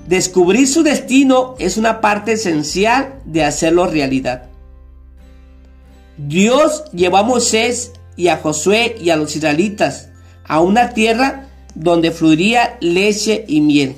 Descubrir 0.07 0.67
su 0.67 0.83
destino 0.83 1.55
es 1.59 1.77
una 1.77 2.01
parte 2.01 2.33
esencial 2.33 3.21
de 3.25 3.45
hacerlo 3.45 3.87
realidad. 3.87 4.50
Dios 6.27 6.83
llevó 6.93 7.17
a 7.17 7.23
Moisés 7.23 7.93
y 8.15 8.27
a 8.27 8.37
Josué 8.37 8.95
y 9.01 9.09
a 9.09 9.15
los 9.15 9.35
israelitas 9.35 10.09
a 10.45 10.61
una 10.61 10.93
tierra 10.93 11.47
donde 11.73 12.11
fluiría 12.11 12.77
leche 12.79 13.43
y 13.47 13.59
miel. 13.61 13.95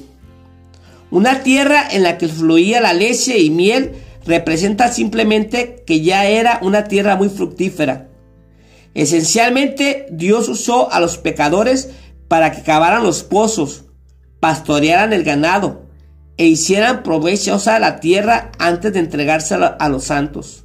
Una 1.12 1.44
tierra 1.44 1.86
en 1.92 2.04
la 2.04 2.18
que 2.18 2.30
fluía 2.30 2.80
la 2.80 2.94
leche 2.94 3.40
y 3.40 3.50
miel 3.50 3.92
representa 4.26 4.90
simplemente 4.90 5.84
que 5.86 6.00
ya 6.00 6.26
era 6.26 6.60
una 6.62 6.86
tierra 6.86 7.18
muy 7.18 7.28
fructífera. 7.28 8.08
Esencialmente 8.94 10.06
Dios 10.10 10.48
usó 10.48 10.92
a 10.94 11.02
los 11.02 11.18
pecadores 11.18 11.90
para 12.30 12.54
que 12.54 12.64
cavaran 12.64 13.04
los 13.04 13.24
pozos, 13.24 13.84
pastorearan 14.40 15.12
el 15.12 15.24
ganado, 15.26 15.88
e 16.38 16.46
hicieran 16.46 17.04
provechosa 17.04 17.80
la 17.80 18.00
tierra 18.00 18.52
antes 18.60 18.94
de 18.94 19.00
entregársela 19.00 19.68
a 19.68 19.90
los 19.90 20.06
santos. 20.06 20.63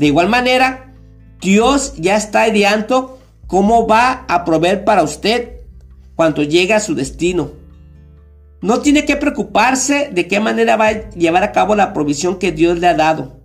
De 0.00 0.06
igual 0.06 0.30
manera, 0.30 0.94
Dios 1.42 1.92
ya 1.98 2.16
está 2.16 2.48
ideando 2.48 3.18
cómo 3.46 3.86
va 3.86 4.24
a 4.28 4.46
proveer 4.46 4.82
para 4.82 5.02
usted 5.02 5.60
cuando 6.16 6.42
llegue 6.42 6.72
a 6.72 6.80
su 6.80 6.94
destino. 6.94 7.50
No 8.62 8.80
tiene 8.80 9.04
que 9.04 9.16
preocuparse 9.16 10.08
de 10.10 10.26
qué 10.26 10.40
manera 10.40 10.76
va 10.76 10.86
a 10.86 11.10
llevar 11.10 11.42
a 11.42 11.52
cabo 11.52 11.74
la 11.74 11.92
provisión 11.92 12.38
que 12.38 12.50
Dios 12.50 12.78
le 12.78 12.86
ha 12.86 12.94
dado 12.94 13.42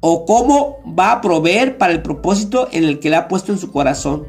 o 0.00 0.26
cómo 0.26 0.76
va 0.86 1.10
a 1.10 1.20
proveer 1.22 1.78
para 1.78 1.94
el 1.94 2.02
propósito 2.02 2.68
en 2.70 2.84
el 2.84 2.98
que 2.98 3.08
le 3.08 3.16
ha 3.16 3.26
puesto 3.26 3.50
en 3.50 3.58
su 3.58 3.72
corazón. 3.72 4.28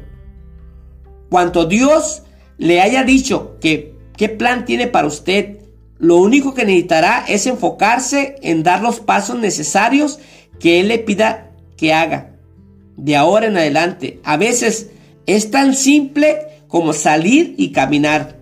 Cuanto 1.28 1.66
Dios 1.66 2.22
le 2.56 2.80
haya 2.80 3.04
dicho 3.04 3.58
que 3.60 3.98
qué 4.16 4.30
plan 4.30 4.64
tiene 4.64 4.86
para 4.86 5.08
usted 5.08 5.58
lo 5.98 6.16
único 6.16 6.54
que 6.54 6.64
necesitará 6.64 7.22
es 7.28 7.46
enfocarse 7.46 8.36
en 8.40 8.62
dar 8.62 8.80
los 8.80 9.00
pasos 9.00 9.38
necesarios 9.38 10.20
que 10.58 10.80
Él 10.80 10.88
le 10.88 10.98
pida 10.98 11.49
que 11.80 11.94
haga. 11.94 12.32
De 12.98 13.16
ahora 13.16 13.46
en 13.46 13.56
adelante, 13.56 14.20
a 14.22 14.36
veces 14.36 14.90
es 15.26 15.50
tan 15.50 15.74
simple 15.74 16.36
como 16.68 16.92
salir 16.92 17.54
y 17.56 17.72
caminar. 17.72 18.36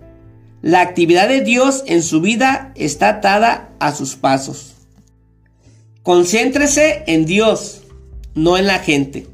La 0.61 0.81
actividad 0.81 1.29
de 1.29 1.39
Dios 1.39 1.83
en 1.87 2.03
su 2.03 2.19
vida 2.19 2.73
está 2.75 3.07
atada 3.07 3.69
a 3.79 3.95
sus 3.95 4.17
pasos. 4.17 4.73
Concéntrese 6.03 7.05
en 7.07 7.25
Dios, 7.25 7.83
no 8.35 8.57
en 8.57 8.67
la 8.67 8.79
gente. 8.79 9.27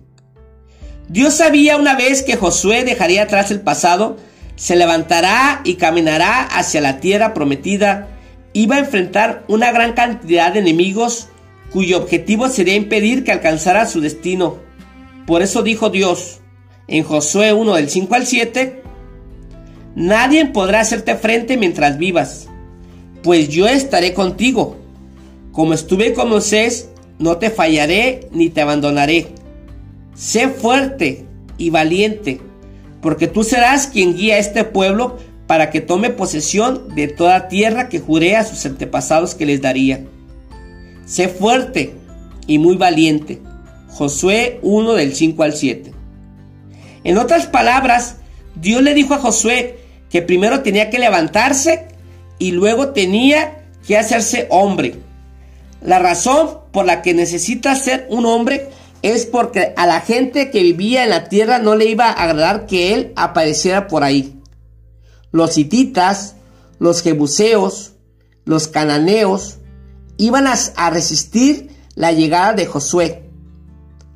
Dios 1.09 1.33
sabía 1.33 1.77
una 1.77 1.95
vez 1.95 2.21
que 2.21 2.37
Josué 2.37 2.83
dejaría 2.83 3.23
atrás 3.23 3.49
el 3.49 3.61
pasado, 3.61 4.17
se 4.55 4.75
levantará 4.75 5.61
y 5.63 5.75
caminará 5.75 6.43
hacia 6.43 6.79
la 6.79 6.99
tierra 6.99 7.33
prometida 7.33 8.09
iba 8.53 8.77
a 8.77 8.79
enfrentar 8.79 9.43
una 9.49 9.71
gran 9.73 9.93
cantidad 9.93 10.53
de 10.53 10.59
enemigos 10.59 11.27
cuyo 11.75 11.97
objetivo 11.97 12.47
sería 12.47 12.75
impedir 12.75 13.25
que 13.25 13.33
alcanzara 13.33 13.85
su 13.85 13.99
destino. 13.99 14.59
Por 15.27 15.41
eso 15.41 15.61
dijo 15.61 15.89
Dios 15.89 16.39
en 16.87 17.03
Josué 17.03 17.51
1 17.51 17.75
del 17.75 17.89
5 17.89 18.15
al 18.15 18.25
7, 18.25 18.81
Nadie 19.93 20.45
podrá 20.45 20.79
hacerte 20.79 21.15
frente 21.15 21.57
mientras 21.57 21.97
vivas, 21.97 22.47
pues 23.23 23.49
yo 23.49 23.67
estaré 23.67 24.13
contigo. 24.13 24.77
Como 25.51 25.73
estuve 25.73 26.13
con 26.13 26.29
Moisés, 26.29 26.91
no 27.19 27.39
te 27.39 27.49
fallaré 27.49 28.29
ni 28.31 28.47
te 28.49 28.61
abandonaré. 28.61 29.27
Sé 30.15 30.47
fuerte 30.47 31.25
y 31.57 31.71
valiente, 31.71 32.39
porque 33.01 33.27
tú 33.27 33.43
serás 33.43 33.87
quien 33.87 34.15
guía 34.15 34.35
a 34.35 34.39
este 34.39 34.63
pueblo 34.63 35.17
para 35.45 35.71
que 35.71 35.81
tome 35.81 36.09
posesión 36.09 36.95
de 36.95 37.09
toda 37.09 37.49
tierra 37.49 37.89
que 37.89 37.99
juré 37.99 38.37
a 38.37 38.45
sus 38.45 38.65
antepasados 38.65 39.35
que 39.35 39.45
les 39.45 39.61
daría. 39.61 40.05
Sé 41.05 41.29
fuerte 41.29 41.95
y 42.47 42.57
muy 42.57 42.75
valiente. 42.75 43.41
Josué 43.89 44.59
1 44.61 44.93
del 44.93 45.15
5 45.15 45.43
al 45.43 45.53
7. 45.53 45.93
En 47.03 47.17
otras 47.17 47.47
palabras, 47.47 48.17
Dios 48.55 48.81
le 48.81 48.93
dijo 48.93 49.13
a 49.13 49.19
Josué 49.19 49.79
que 50.09 50.21
primero 50.21 50.61
tenía 50.61 50.89
que 50.89 50.99
levantarse 50.99 51.87
y 52.39 52.51
luego 52.51 52.89
tenía 52.89 53.63
que 53.87 53.97
hacerse 53.97 54.47
hombre. 54.49 54.95
La 55.81 55.99
razón 55.99 56.59
por 56.71 56.85
la 56.85 57.01
que 57.01 57.13
necesita 57.13 57.75
ser 57.75 58.07
un 58.09 58.25
hombre 58.25 58.69
es 59.01 59.25
porque 59.25 59.73
a 59.77 59.85
la 59.85 60.01
gente 60.01 60.49
que 60.49 60.63
vivía 60.63 61.03
en 61.03 61.11
la 61.11 61.29
tierra 61.29 61.59
no 61.59 61.75
le 61.75 61.85
iba 61.85 62.09
a 62.09 62.23
agradar 62.23 62.65
que 62.65 62.93
él 62.93 63.13
apareciera 63.15 63.87
por 63.87 64.03
ahí 64.03 64.35
los 65.35 65.57
hititas, 65.57 66.37
los 66.79 67.01
jebuseos, 67.01 67.95
los 68.45 68.69
cananeos, 68.69 69.57
iban 70.17 70.47
a, 70.47 70.89
resistir 70.89 71.69
la 71.95 72.11
llegada 72.11 72.53
de 72.53 72.65
Josué. 72.65 73.23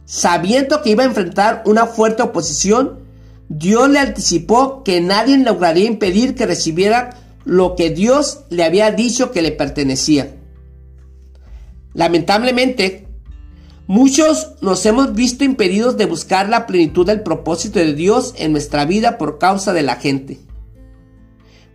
Sabiendo 0.06 0.82
que 0.82 0.92
iba 0.92 1.04
a 1.04 1.08
enfrentar 1.08 1.64
una 1.66 1.86
fuerte 1.86 2.24
oposición, 2.24 3.00
Dios 3.48 3.90
le 3.90 4.00
anticipó 4.00 4.84
que 4.84 5.02
nadie 5.02 5.38
lograría 5.38 5.86
impedir 5.86 6.36
que 6.36 6.46
recibiera 6.46 7.12
lo 7.46 7.76
que 7.76 7.90
Dios 7.90 8.42
le 8.50 8.64
había 8.64 8.92
dicho 8.92 9.32
que 9.32 9.42
le 9.42 9.52
pertenecía. 9.52 10.36
Lamentablemente, 11.94 13.08
muchos 13.88 14.54
nos 14.62 14.86
hemos 14.86 15.14
visto 15.14 15.44
impedidos 15.44 15.98
de 15.98 16.06
buscar 16.06 16.50
la 16.50 16.68
plenitud 16.68 17.06
del 17.06 17.22
propósito 17.22 17.80
de 17.80 17.94
Dios 17.94 18.34
en 18.38 18.52
nuestra 18.52 18.86
vida 18.86 19.18
por 19.18 19.40
causa 19.40 19.74
de 19.74 19.84
la 19.84 19.96
gente. 19.96 20.40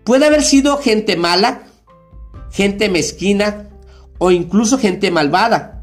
Puede 0.04 0.26
haber 0.26 0.42
sido 0.42 0.76
gente 0.78 1.16
mala, 1.16 1.62
gente 2.50 2.88
mezquina 2.88 3.68
o 4.24 4.30
incluso 4.30 4.78
gente 4.78 5.10
malvada. 5.10 5.82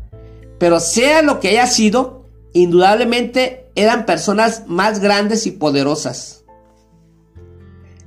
Pero 0.58 0.80
sea 0.80 1.22
lo 1.22 1.40
que 1.40 1.50
haya 1.50 1.68
sido, 1.68 2.26
indudablemente 2.54 3.70
eran 3.76 4.08
personas 4.08 4.64
más 4.66 5.00
grandes 5.00 5.46
y 5.46 5.52
poderosas. 5.52 6.44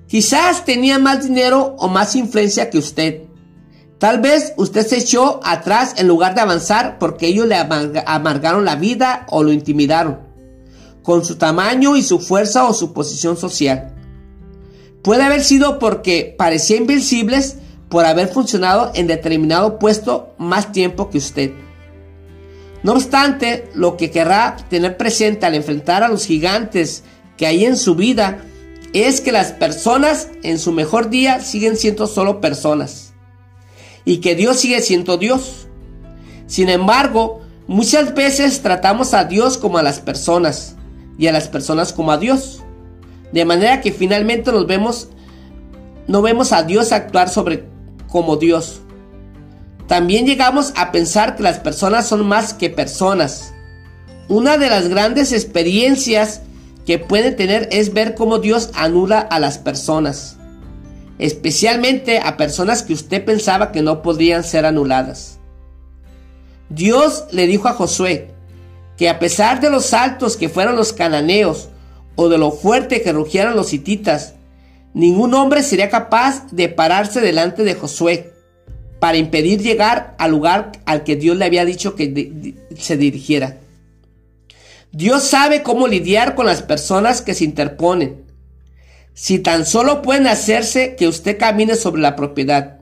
Quizás 0.09 0.65
tenían 0.65 1.05
más 1.05 1.25
dinero 1.25 1.77
o 1.79 1.87
más 1.87 2.17
influencia 2.17 2.69
que 2.69 2.79
usted. 2.79 3.23
Tal 3.99 4.21
vez 4.21 4.55
usted 4.57 4.85
se 4.85 4.99
echó 4.99 5.39
atrás 5.45 5.95
en 5.99 6.09
lugar 6.09 6.35
de 6.35 6.41
avanzar 6.41 6.99
porque 6.99 7.29
ellos 7.29 7.47
le 7.47 7.55
amargaron 7.55 8.65
la 8.65 8.75
vida 8.75 9.27
o 9.31 9.45
lo 9.45 9.53
intimidaron, 9.53 10.19
con 11.05 11.25
su 11.25 11.37
tamaño 11.37 11.97
y 11.97 12.03
su 12.03 12.19
fuerza 12.19 12.65
o 12.65 12.75
su 12.75 12.93
posición 12.93 13.37
social. 13.37 13.95
Puede 15.01 15.23
haber 15.23 15.45
sido 15.45 15.79
porque 15.79 16.35
parecía 16.37 16.77
invencibles 16.77 17.59
por 17.89 18.05
haber 18.05 18.29
funcionado 18.29 18.91
en 18.95 19.07
determinado 19.07 19.79
puesto 19.79 20.35
más 20.39 20.73
tiempo 20.73 21.11
que 21.11 21.19
usted. 21.19 21.53
No 22.83 22.93
obstante, 22.93 23.71
lo 23.75 23.97
que 23.97 24.11
querrá 24.11 24.57
tener 24.69 24.97
presente 24.97 25.47
al 25.47 25.55
enfrentar 25.55 26.03
a 26.03 26.09
los 26.09 26.27
gigantes 26.27 27.05
que 27.37 27.47
hay 27.47 27.65
en 27.65 27.77
su 27.77 27.95
vida 27.95 28.45
es 28.93 29.21
que 29.21 29.33
las 29.33 29.53
personas 29.53 30.29
en 30.43 30.59
su 30.59 30.71
mejor 30.71 31.11
día 31.11 31.41
siguen 31.41 31.77
siendo 31.77 32.07
solo 32.07 32.41
personas 32.41 33.15
y 34.05 34.19
que 34.19 34.35
Dios 34.35 34.61
sigue 34.61 34.81
siendo 34.83 35.17
Dios. 35.17 35.67
Sin 36.47 36.69
embargo, 36.69 37.41
muchas 37.67 38.15
veces 38.15 38.61
tratamos 38.63 39.15
a 39.15 39.25
Dios 39.25 39.57
como 39.57 39.79
a 39.79 39.83
las 39.83 40.01
personas 40.01 40.77
y 41.19 41.27
a 41.27 41.33
las 41.33 41.49
personas 41.49 41.93
como 41.93 42.13
a 42.13 42.19
Dios. 42.19 42.63
De 43.33 43.45
manera 43.45 43.81
que 43.81 43.93
finalmente 43.93 44.53
nos 44.53 44.67
vemos 44.67 45.09
no 46.07 46.23
vemos 46.23 46.53
a 46.53 46.63
Dios 46.63 46.93
actuar 46.93 47.29
sobre 47.29 47.65
como 48.15 48.37
Dios. 48.37 48.81
También 49.89 50.25
llegamos 50.25 50.73
a 50.77 50.93
pensar 50.93 51.35
que 51.35 51.43
las 51.43 51.59
personas 51.59 52.07
son 52.07 52.25
más 52.25 52.55
que 52.55 52.71
personas. 52.71 53.53
Una 54.29 54.57
de 54.57 54.71
las 54.71 54.87
grandes 54.87 55.33
experiencias 55.33 56.43
que 56.87 57.01
pueden 57.01 57.35
tener 57.35 57.69
es 57.73 57.93
ver 57.93 58.15
cómo 58.15 58.39
Dios 58.39 58.71
anula 58.75 59.19
a 59.19 59.41
las 59.41 59.59
personas, 59.59 60.37
especialmente 61.19 62.21
a 62.21 62.37
personas 62.37 62.85
que 62.85 62.93
usted 62.93 63.25
pensaba 63.25 63.73
que 63.73 63.83
no 63.83 64.01
podrían 64.01 64.45
ser 64.45 64.65
anuladas. 64.65 65.41
Dios 66.69 67.25
le 67.33 67.49
dijo 67.49 67.67
a 67.67 67.73
Josué 67.73 68.31
que 68.97 69.09
a 69.09 69.19
pesar 69.19 69.61
de 69.61 69.71
los 69.71 69.93
altos 69.93 70.37
que 70.37 70.49
fueron 70.49 70.77
los 70.77 70.93
cananeos 70.93 71.69
o 72.15 72.29
de 72.29 72.39
lo 72.39 72.53
fuerte 72.53 73.03
que 73.03 73.13
rugieran 73.13 73.57
los 73.57 73.73
hititas, 73.73 74.35
ningún 74.95 75.35
hombre 75.35 75.63
sería 75.63 75.91
capaz 75.91 76.51
de 76.51 76.69
pararse 76.69 77.21
delante 77.21 77.65
de 77.65 77.75
Josué 77.75 78.33
para 79.01 79.19
impedir 79.19 79.61
llegar 79.61 80.15
al 80.19 80.31
lugar 80.31 80.73
al 80.87 81.05
que 81.05 81.17
Dios 81.17 81.37
le 81.37 81.45
había 81.45 81.67
dicho 81.67 81.95
que 81.95 82.55
se 82.79 82.97
dirigiera. 82.97 83.59
Dios 84.93 85.25
sabe 85.25 85.63
cómo 85.63 85.89
lidiar 85.89 86.35
con 86.35 86.47
las 86.47 86.63
personas 86.63 87.21
que 87.21 87.35
se 87.35 87.45
interponen. 87.45 88.25
Si 89.13 89.41
tan 89.41 89.67
solo 89.67 90.03
pueden 90.03 90.27
hacerse 90.27 90.95
que 90.97 91.09
usted 91.09 91.37
camine 91.37 91.75
sobre 91.75 92.01
la 92.01 92.17
propiedad. 92.17 92.79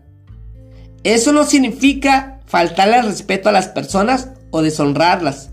Eso 1.04 1.32
no 1.32 1.44
significa 1.44 2.40
faltarle 2.46 2.96
al 2.96 3.06
respeto 3.06 3.48
a 3.48 3.52
las 3.52 3.68
personas 3.68 4.28
o 4.50 4.62
deshonrarlas. 4.62 5.50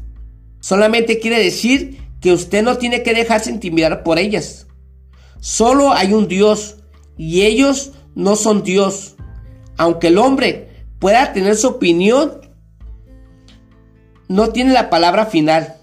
Solamente 0.60 1.20
quiere 1.20 1.40
decir 1.42 1.98
que 2.22 2.34
usted 2.34 2.62
no 2.62 2.78
tiene 2.78 3.04
que 3.04 3.14
dejarse 3.14 3.50
intimidar 3.50 4.04
por 4.04 4.20
ellas. 4.20 4.68
Solo 5.40 5.94
hay 5.94 6.14
un 6.14 6.28
Dios 6.28 6.78
y 7.18 7.42
ellos 7.44 7.92
no 8.16 8.36
son 8.36 8.64
Dios. 8.64 9.16
Aunque 9.78 10.08
el 10.08 10.18
hombre 10.18 10.86
pueda 11.00 11.32
tener 11.34 11.56
su 11.56 11.68
opinión, 11.68 12.42
no 14.28 14.50
tiene 14.50 14.74
la 14.74 14.90
palabra 14.90 15.26
final. 15.26 15.76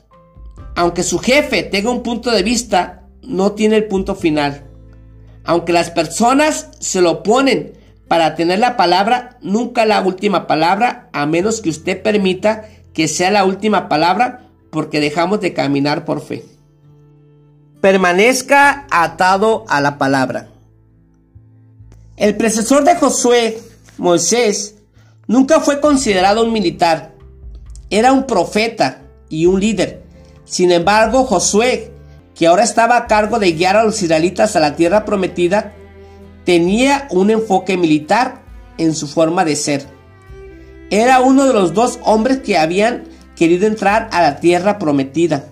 Aunque 0.75 1.03
su 1.03 1.19
jefe 1.19 1.63
tenga 1.63 1.91
un 1.91 2.03
punto 2.03 2.31
de 2.31 2.43
vista, 2.43 3.03
no 3.23 3.53
tiene 3.53 3.77
el 3.77 3.87
punto 3.87 4.15
final. 4.15 4.67
Aunque 5.45 5.73
las 5.73 5.91
personas 5.91 6.69
se 6.81 7.01
lo 7.01 7.23
ponen 7.23 7.73
para 8.09 8.35
tener 8.35 8.59
la 8.59 8.77
palabra, 8.77 9.39
nunca 9.41 9.87
la 9.87 10.01
última 10.03 10.47
palabra, 10.47 11.09
a 11.13 11.27
menos 11.27 11.61
que 11.61 11.71
usted 11.71 12.03
permita 12.03 12.69
que 12.93 13.09
sea 13.09 13.31
la 13.31 13.45
última 13.45 13.89
palabra, 13.89 14.49
porque 14.71 15.01
dejamos 15.01 15.41
de 15.41 15.55
caminar 15.55 16.05
por 16.05 16.21
fe. 16.21 16.56
Permanezca 17.87 18.85
atado 18.91 19.65
a 19.69 19.81
la 19.81 19.97
palabra. 19.97 20.49
El 22.17 22.37
predecesor 22.37 22.83
de 22.83 22.97
Josué 22.97 23.61
Moisés 23.97 24.75
nunca 25.29 25.61
fue 25.61 25.81
considerado 25.81 26.43
un 26.43 26.53
militar, 26.53 27.15
era 27.89 28.13
un 28.13 28.27
profeta 28.27 29.03
y 29.29 29.47
un 29.47 29.61
líder. 29.61 30.03
Sin 30.45 30.73
embargo, 30.73 31.27
Josué, 31.27 31.93
que 32.35 32.49
ahora 32.49 32.65
estaba 32.65 32.97
a 32.97 33.07
cargo 33.07 33.39
de 33.39 33.53
guiar 33.53 33.77
a 33.77 33.85
los 33.85 34.03
israelitas 34.03 34.57
a 34.57 34.61
la 34.61 34.75
tierra 34.75 35.05
prometida, 35.05 35.73
tenía 36.45 37.07
un 37.13 37.31
enfoque 37.31 37.77
militar 37.77 38.43
en 38.79 38.97
su 38.97 39.07
forma 39.07 39.45
de 39.45 39.55
ser. 39.55 39.87
Era 40.91 41.21
uno 41.21 41.47
de 41.47 41.53
los 41.53 41.73
dos 41.73 42.01
hombres 42.03 42.39
que 42.39 42.59
habían 42.59 43.05
querido 43.37 43.69
entrar 43.69 44.09
a 44.11 44.23
la 44.23 44.41
tierra 44.41 44.81
prometida 44.81 45.51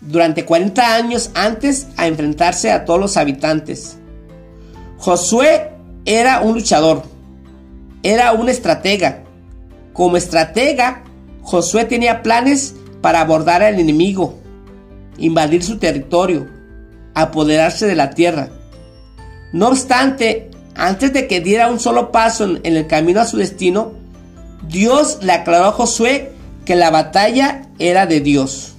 durante 0.00 0.44
40 0.44 0.94
años 0.94 1.30
antes 1.34 1.88
a 1.96 2.06
enfrentarse 2.06 2.70
a 2.70 2.84
todos 2.84 3.00
los 3.00 3.16
habitantes. 3.16 3.98
Josué 4.98 5.70
era 6.04 6.40
un 6.40 6.54
luchador, 6.54 7.02
era 8.02 8.32
un 8.32 8.48
estratega. 8.48 9.22
Como 9.92 10.16
estratega, 10.16 11.04
Josué 11.42 11.84
tenía 11.84 12.22
planes 12.22 12.74
para 13.00 13.20
abordar 13.20 13.62
al 13.62 13.78
enemigo, 13.78 14.38
invadir 15.18 15.62
su 15.62 15.78
territorio, 15.78 16.46
apoderarse 17.14 17.86
de 17.86 17.96
la 17.96 18.10
tierra. 18.10 18.50
No 19.52 19.68
obstante, 19.68 20.50
antes 20.74 21.12
de 21.12 21.26
que 21.26 21.40
diera 21.40 21.70
un 21.70 21.80
solo 21.80 22.12
paso 22.12 22.44
en, 22.44 22.76
el 22.76 22.86
camino 22.86 23.20
a 23.20 23.26
su 23.26 23.36
destino, 23.36 23.92
Dios 24.68 25.18
le 25.22 25.32
aclaró 25.32 25.66
a 25.66 25.72
Josué 25.72 26.32
que 26.64 26.76
la 26.76 26.90
batalla 26.90 27.62
era 27.78 28.06
de 28.06 28.20
Dios. 28.20 28.74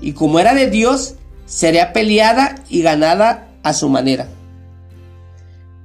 Y 0.00 0.12
como 0.12 0.38
era 0.38 0.54
de 0.54 0.70
Dios, 0.70 1.14
sería 1.46 1.92
peleada 1.92 2.56
y 2.68 2.82
ganada 2.82 3.48
a 3.62 3.72
su 3.72 3.88
manera. 3.88 4.28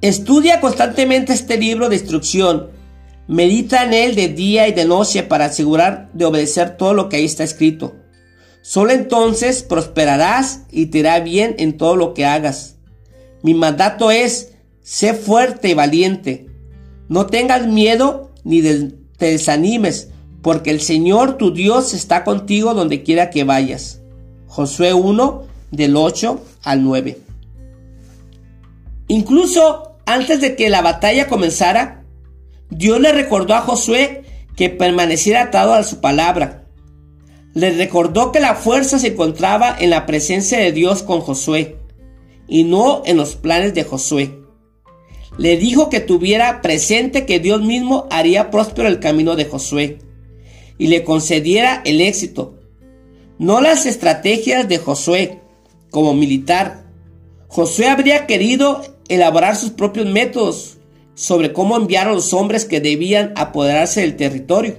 Estudia 0.01 0.61
constantemente 0.61 1.33
este 1.33 1.57
libro 1.57 1.89
de 1.89 1.97
instrucción. 1.97 2.69
Medita 3.27 3.83
en 3.83 3.93
él 3.93 4.15
de 4.15 4.29
día 4.29 4.67
y 4.67 4.73
de 4.73 4.85
noche 4.85 5.23
para 5.23 5.45
asegurar 5.45 6.09
de 6.13 6.25
obedecer 6.25 6.77
todo 6.77 6.93
lo 6.93 7.09
que 7.09 7.17
ahí 7.17 7.25
está 7.25 7.43
escrito. 7.43 7.95
Solo 8.61 8.91
entonces 8.91 9.63
prosperarás 9.63 10.61
y 10.71 10.87
te 10.87 10.99
irá 10.99 11.19
bien 11.19 11.55
en 11.59 11.77
todo 11.77 11.95
lo 11.95 12.13
que 12.13 12.25
hagas. 12.25 12.77
Mi 13.41 13.53
mandato 13.53 14.11
es, 14.11 14.53
sé 14.81 15.13
fuerte 15.13 15.69
y 15.69 15.73
valiente. 15.73 16.47
No 17.07 17.25
tengas 17.25 17.67
miedo 17.67 18.31
ni 18.43 18.61
te 18.61 19.31
desanimes, 19.31 20.09
porque 20.41 20.71
el 20.71 20.81
Señor 20.81 21.37
tu 21.37 21.51
Dios 21.53 21.93
está 21.93 22.23
contigo 22.23 22.73
donde 22.73 23.03
quiera 23.03 23.29
que 23.29 23.43
vayas. 23.43 23.98
Josué 24.49 24.93
1 24.93 25.43
del 25.71 25.95
8 25.95 26.43
al 26.63 26.83
9. 26.83 27.17
Incluso 29.07 29.93
antes 30.05 30.41
de 30.41 30.55
que 30.55 30.69
la 30.69 30.81
batalla 30.81 31.27
comenzara, 31.27 32.03
Dios 32.69 32.99
le 32.99 33.11
recordó 33.11 33.53
a 33.53 33.61
Josué 33.61 34.23
que 34.55 34.69
permaneciera 34.69 35.43
atado 35.43 35.73
a 35.73 35.83
su 35.83 36.01
palabra. 36.01 36.65
Le 37.53 37.71
recordó 37.71 38.31
que 38.31 38.39
la 38.39 38.55
fuerza 38.55 38.99
se 38.99 39.09
encontraba 39.09 39.75
en 39.79 39.91
la 39.91 40.05
presencia 40.05 40.59
de 40.59 40.71
Dios 40.71 41.03
con 41.03 41.21
Josué 41.21 41.77
y 42.47 42.63
no 42.63 43.03
en 43.05 43.17
los 43.17 43.35
planes 43.35 43.73
de 43.75 43.83
Josué. 43.83 44.39
Le 45.37 45.57
dijo 45.57 45.89
que 45.89 45.99
tuviera 45.99 46.61
presente 46.61 47.25
que 47.25 47.39
Dios 47.39 47.61
mismo 47.61 48.07
haría 48.09 48.49
próspero 48.49 48.87
el 48.87 48.99
camino 48.99 49.35
de 49.35 49.45
Josué 49.45 49.99
y 50.77 50.87
le 50.87 51.03
concediera 51.03 51.81
el 51.85 52.01
éxito, 52.01 52.58
no 53.39 53.61
las 53.61 53.85
estrategias 53.85 54.67
de 54.67 54.77
Josué 54.77 55.39
como 55.89 56.13
militar. 56.13 56.83
Josué 57.47 57.87
habría 57.87 58.27
querido 58.27 58.83
elaborar 59.07 59.55
sus 59.55 59.71
propios 59.71 60.05
métodos 60.05 60.77
sobre 61.15 61.53
cómo 61.53 61.77
enviar 61.77 62.07
a 62.07 62.13
los 62.13 62.33
hombres 62.33 62.65
que 62.65 62.81
debían 62.81 63.33
apoderarse 63.35 64.01
del 64.01 64.17
territorio. 64.17 64.75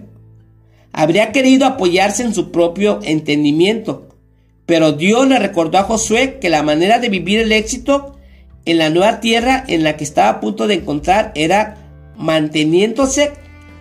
Habría 0.93 1.33
querido 1.33 1.67
apoyarse 1.67 2.23
en 2.23 2.35
su 2.35 2.53
propio 2.53 3.01
entendimiento, 3.03 4.09
pero 4.67 4.93
Dios 4.93 5.27
le 5.27 5.39
recordó 5.39 5.79
a 5.79 5.85
Josué 5.85 6.39
que 6.39 6.51
la 6.51 6.63
manera 6.63 6.99
de 6.99 7.09
vivir 7.09 7.41
el 7.41 7.53
éxito 7.53 8.17
en 8.67 8.77
la 8.77 8.91
nueva 8.91 9.21
tierra 9.21 9.65
en 9.67 9.85
la 9.85 9.97
que 9.97 10.05
estaba 10.05 10.29
a 10.29 10.41
punto 10.41 10.67
de 10.67 10.75
encontrar 10.75 11.33
era 11.35 11.79
manteniéndose 12.17 13.33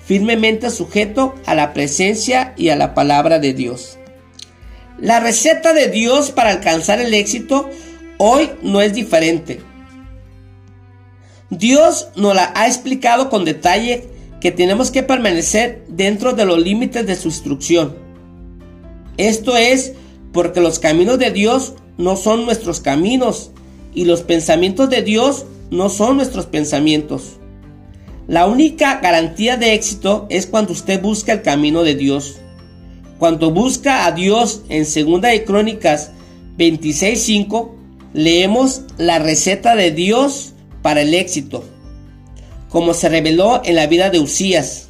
firmemente 0.05 0.69
sujeto 0.69 1.35
a 1.45 1.53
la 1.53 1.73
presencia 1.73 2.53
y 2.55 2.69
a 2.69 2.77
la 2.77 2.93
palabra 2.93 3.39
de 3.39 3.53
Dios. 3.53 3.99
La 5.01 5.19
receta 5.19 5.73
de 5.73 5.87
Dios 5.87 6.31
para 6.31 6.51
alcanzar 6.51 6.99
el 6.99 7.13
éxito 7.13 7.69
hoy 8.17 8.49
no 8.61 8.81
es 8.81 8.93
diferente. 8.93 9.61
Dios 11.49 12.09
nos 12.15 12.35
la 12.35 12.51
ha 12.55 12.67
explicado 12.67 13.29
con 13.29 13.45
detalle 13.45 14.09
que 14.41 14.51
tenemos 14.51 14.91
que 14.91 15.03
permanecer 15.03 15.85
dentro 15.87 16.33
de 16.33 16.45
los 16.45 16.59
límites 16.59 17.05
de 17.05 17.15
su 17.15 17.29
instrucción. 17.29 17.95
Esto 19.17 19.57
es 19.57 19.93
porque 20.31 20.61
los 20.61 20.79
caminos 20.79 21.17
de 21.17 21.31
Dios 21.31 21.73
no 21.97 22.15
son 22.15 22.45
nuestros 22.45 22.79
caminos 22.79 23.51
y 23.93 24.05
los 24.05 24.21
pensamientos 24.21 24.89
de 24.89 25.01
Dios 25.01 25.45
no 25.71 25.89
son 25.89 26.17
nuestros 26.17 26.45
pensamientos. 26.45 27.37
La 28.27 28.45
única 28.45 28.99
garantía 29.01 29.57
de 29.57 29.73
éxito 29.73 30.27
es 30.29 30.45
cuando 30.45 30.73
usted 30.73 31.01
busca 31.01 31.33
el 31.33 31.41
camino 31.41 31.83
de 31.83 31.95
Dios. 31.95 32.39
Cuando 33.19 33.51
busca 33.51 34.05
a 34.05 34.13
Dios 34.13 34.61
en 34.69 34.85
Segunda 34.85 35.27
de 35.27 35.43
Crónicas 35.43 36.11
26:5 36.57 37.75
leemos 38.13 38.83
la 38.97 39.19
receta 39.19 39.75
de 39.75 39.91
Dios 39.91 40.53
para 40.81 41.01
el 41.01 41.13
éxito, 41.13 41.65
como 42.69 42.93
se 42.93 43.09
reveló 43.09 43.61
en 43.65 43.75
la 43.75 43.87
vida 43.87 44.09
de 44.09 44.19
Usías. 44.21 44.87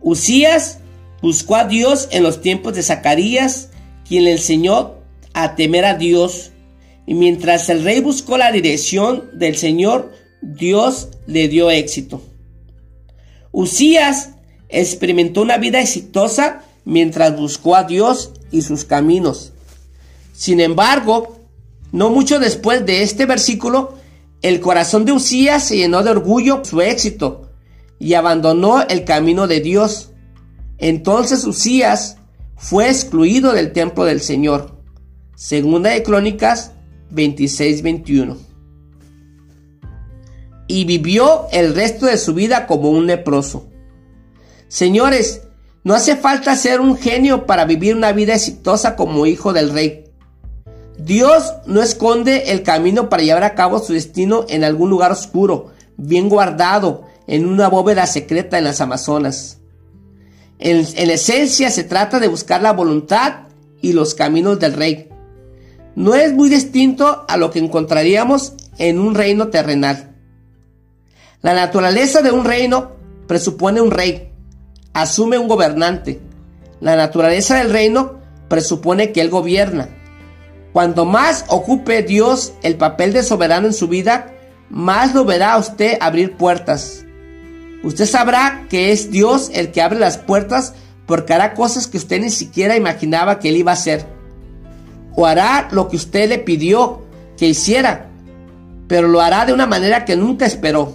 Usías 0.00 0.78
buscó 1.20 1.56
a 1.56 1.64
Dios 1.64 2.08
en 2.10 2.22
los 2.22 2.40
tiempos 2.40 2.74
de 2.74 2.82
Zacarías, 2.82 3.68
quien 4.08 4.24
le 4.24 4.32
enseñó 4.32 4.94
a 5.34 5.56
temer 5.56 5.84
a 5.84 5.98
Dios. 5.98 6.52
Y 7.06 7.12
mientras 7.12 7.68
el 7.68 7.84
rey 7.84 8.00
buscó 8.00 8.38
la 8.38 8.50
dirección 8.50 9.28
del 9.34 9.58
Señor, 9.58 10.10
Dios 10.40 11.10
le 11.26 11.48
dio 11.48 11.70
éxito. 11.70 12.22
Usías 13.52 14.30
experimentó 14.70 15.42
una 15.42 15.58
vida 15.58 15.82
exitosa 15.82 16.64
mientras 16.84 17.36
buscó 17.36 17.76
a 17.76 17.84
Dios 17.84 18.32
y 18.50 18.62
sus 18.62 18.84
caminos. 18.84 19.52
Sin 20.32 20.60
embargo, 20.60 21.38
no 21.92 22.10
mucho 22.10 22.38
después 22.38 22.86
de 22.86 23.02
este 23.02 23.26
versículo, 23.26 23.94
el 24.42 24.60
corazón 24.60 25.04
de 25.04 25.12
Usías 25.12 25.64
se 25.64 25.76
llenó 25.76 26.02
de 26.02 26.10
orgullo 26.10 26.56
por 26.56 26.66
su 26.66 26.80
éxito 26.80 27.50
y 27.98 28.14
abandonó 28.14 28.82
el 28.82 29.04
camino 29.04 29.46
de 29.46 29.60
Dios. 29.60 30.10
Entonces 30.78 31.44
Usías 31.44 32.16
fue 32.56 32.88
excluido 32.88 33.52
del 33.52 33.72
templo 33.72 34.04
del 34.04 34.20
Señor. 34.20 34.80
Segunda 35.36 35.90
de 35.90 36.02
Crónicas 36.02 36.72
26-21. 37.12 38.36
Y 40.68 40.84
vivió 40.84 41.48
el 41.52 41.74
resto 41.74 42.06
de 42.06 42.16
su 42.16 42.32
vida 42.32 42.66
como 42.66 42.90
un 42.90 43.06
leproso. 43.06 43.68
Señores, 44.68 45.42
no 45.82 45.94
hace 45.94 46.16
falta 46.16 46.56
ser 46.56 46.80
un 46.80 46.96
genio 46.96 47.46
para 47.46 47.64
vivir 47.64 47.94
una 47.94 48.12
vida 48.12 48.34
exitosa 48.34 48.96
como 48.96 49.26
hijo 49.26 49.52
del 49.52 49.70
rey. 49.70 50.04
Dios 50.98 51.54
no 51.66 51.82
esconde 51.82 52.52
el 52.52 52.62
camino 52.62 53.08
para 53.08 53.22
llevar 53.22 53.44
a 53.44 53.54
cabo 53.54 53.78
su 53.78 53.94
destino 53.94 54.44
en 54.48 54.64
algún 54.64 54.90
lugar 54.90 55.10
oscuro, 55.12 55.72
bien 55.96 56.28
guardado, 56.28 57.06
en 57.26 57.46
una 57.46 57.68
bóveda 57.68 58.06
secreta 58.06 58.58
en 58.58 58.64
las 58.64 58.82
Amazonas. 58.82 59.58
En, 60.58 60.86
en, 60.96 61.10
esencia 61.10 61.70
se 61.70 61.84
trata 61.84 62.20
de 62.20 62.28
buscar 62.28 62.60
la 62.60 62.72
voluntad 62.72 63.46
y 63.80 63.94
los 63.94 64.14
caminos 64.14 64.58
del 64.60 64.74
rey. 64.74 65.08
No 65.94 66.14
es 66.14 66.34
muy 66.34 66.50
distinto 66.50 67.24
a 67.26 67.38
lo 67.38 67.50
que 67.50 67.60
encontraríamos 67.60 68.52
en 68.76 68.98
un 68.98 69.14
reino 69.14 69.48
terrenal. 69.48 70.14
La 71.40 71.54
naturaleza 71.54 72.20
de 72.20 72.30
un 72.30 72.44
reino 72.44 72.90
presupone 73.26 73.80
un 73.80 73.90
rey, 73.90 74.29
asume 75.00 75.38
un 75.38 75.48
gobernante. 75.48 76.20
La 76.80 76.96
naturaleza 76.96 77.56
del 77.56 77.70
reino 77.70 78.20
presupone 78.48 79.12
que 79.12 79.20
él 79.20 79.30
gobierna. 79.30 79.88
Cuanto 80.72 81.04
más 81.04 81.44
ocupe 81.48 82.02
Dios 82.02 82.52
el 82.62 82.76
papel 82.76 83.12
de 83.12 83.22
soberano 83.22 83.66
en 83.66 83.72
su 83.72 83.88
vida, 83.88 84.32
más 84.68 85.14
lo 85.14 85.24
verá 85.24 85.56
usted 85.56 85.98
abrir 86.00 86.36
puertas. 86.36 87.04
Usted 87.82 88.06
sabrá 88.06 88.66
que 88.68 88.92
es 88.92 89.10
Dios 89.10 89.50
el 89.54 89.72
que 89.72 89.82
abre 89.82 89.98
las 89.98 90.18
puertas 90.18 90.74
porque 91.06 91.32
hará 91.32 91.54
cosas 91.54 91.86
que 91.86 91.96
usted 91.96 92.20
ni 92.20 92.30
siquiera 92.30 92.76
imaginaba 92.76 93.38
que 93.40 93.48
él 93.48 93.56
iba 93.56 93.72
a 93.72 93.74
hacer. 93.74 94.06
O 95.16 95.26
hará 95.26 95.68
lo 95.72 95.88
que 95.88 95.96
usted 95.96 96.28
le 96.28 96.38
pidió 96.38 97.02
que 97.36 97.48
hiciera, 97.48 98.10
pero 98.86 99.08
lo 99.08 99.20
hará 99.20 99.44
de 99.46 99.52
una 99.52 99.66
manera 99.66 100.04
que 100.04 100.16
nunca 100.16 100.46
esperó. 100.46 100.94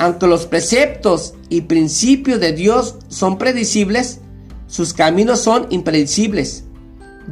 Aunque 0.00 0.26
los 0.26 0.46
preceptos 0.46 1.34
y 1.50 1.60
principios 1.60 2.40
de 2.40 2.54
Dios 2.54 2.96
son 3.08 3.36
predecibles, 3.36 4.20
sus 4.66 4.94
caminos 4.94 5.40
son 5.40 5.66
impredecibles. 5.68 6.64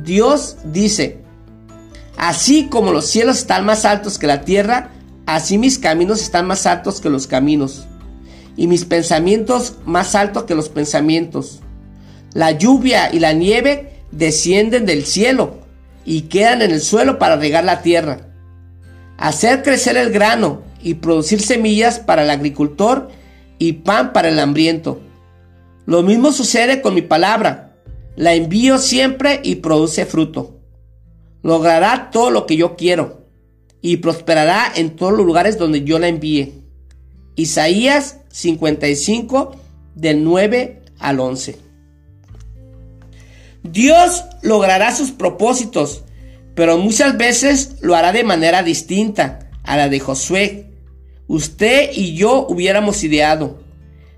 Dios 0.04 0.58
dice, 0.64 1.22
así 2.18 2.66
como 2.66 2.92
los 2.92 3.06
cielos 3.06 3.38
están 3.38 3.64
más 3.64 3.86
altos 3.86 4.18
que 4.18 4.26
la 4.26 4.42
tierra, 4.42 4.90
así 5.24 5.56
mis 5.56 5.78
caminos 5.78 6.20
están 6.20 6.46
más 6.46 6.66
altos 6.66 7.00
que 7.00 7.08
los 7.08 7.26
caminos, 7.26 7.86
y 8.54 8.66
mis 8.66 8.84
pensamientos 8.84 9.76
más 9.86 10.14
altos 10.14 10.44
que 10.44 10.54
los 10.54 10.68
pensamientos. 10.68 11.60
La 12.34 12.50
lluvia 12.50 13.10
y 13.10 13.18
la 13.18 13.32
nieve 13.32 14.02
descienden 14.12 14.84
del 14.84 15.06
cielo 15.06 15.60
y 16.04 16.22
quedan 16.22 16.60
en 16.60 16.72
el 16.72 16.82
suelo 16.82 17.18
para 17.18 17.36
regar 17.36 17.64
la 17.64 17.80
tierra, 17.80 18.28
hacer 19.16 19.62
crecer 19.62 19.96
el 19.96 20.10
grano 20.12 20.67
y 20.82 20.94
producir 20.94 21.40
semillas 21.40 21.98
para 21.98 22.22
el 22.22 22.30
agricultor 22.30 23.08
y 23.58 23.72
pan 23.74 24.12
para 24.12 24.28
el 24.28 24.38
hambriento. 24.38 25.00
Lo 25.86 26.02
mismo 26.02 26.32
sucede 26.32 26.80
con 26.82 26.94
mi 26.94 27.02
palabra 27.02 27.68
la 28.18 28.34
envío 28.34 28.78
siempre 28.78 29.40
y 29.44 29.54
produce 29.56 30.04
fruto. 30.04 30.58
Logrará 31.44 32.10
todo 32.10 32.32
lo 32.32 32.46
que 32.46 32.56
yo 32.56 32.74
quiero 32.74 33.28
y 33.80 33.98
prosperará 33.98 34.72
en 34.74 34.96
todos 34.96 35.12
los 35.12 35.24
lugares 35.24 35.56
donde 35.56 35.84
yo 35.84 36.00
la 36.00 36.08
envíe. 36.08 36.64
Isaías 37.36 38.16
55 38.30 39.54
del 39.94 40.24
9 40.24 40.82
al 40.98 41.20
11. 41.20 41.58
Dios 43.62 44.24
logrará 44.42 44.92
sus 44.92 45.12
propósitos, 45.12 46.02
pero 46.56 46.76
muchas 46.76 47.16
veces 47.16 47.76
lo 47.82 47.94
hará 47.94 48.10
de 48.10 48.24
manera 48.24 48.64
distinta 48.64 49.48
a 49.62 49.76
la 49.76 49.88
de 49.88 50.00
Josué. 50.00 50.67
Usted 51.28 51.90
y 51.92 52.14
yo 52.14 52.46
hubiéramos 52.48 53.04
ideado. 53.04 53.60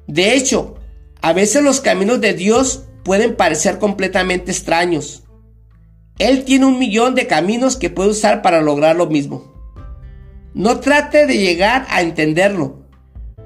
De 0.07 0.35
hecho, 0.35 0.77
a 1.21 1.33
veces 1.33 1.63
los 1.63 1.81
caminos 1.81 2.21
de 2.21 2.35
Dios 2.35 2.85
pueden 3.05 3.35
parecer 3.35 3.81
completamente 3.81 4.53
extraños. 4.53 5.25
Él 6.19 6.45
tiene 6.45 6.67
un 6.67 6.79
millón 6.79 7.17
de 7.17 7.27
caminos 7.27 7.77
que 7.77 7.91
puede 7.91 8.11
usar 8.11 8.43
para 8.43 8.63
lograr 8.63 8.95
lo 8.95 9.07
mismo. 9.07 9.53
No 10.55 10.79
trate 10.79 11.27
de 11.27 11.39
llegar 11.39 11.87
a 11.91 12.01
entenderlo, 12.01 12.87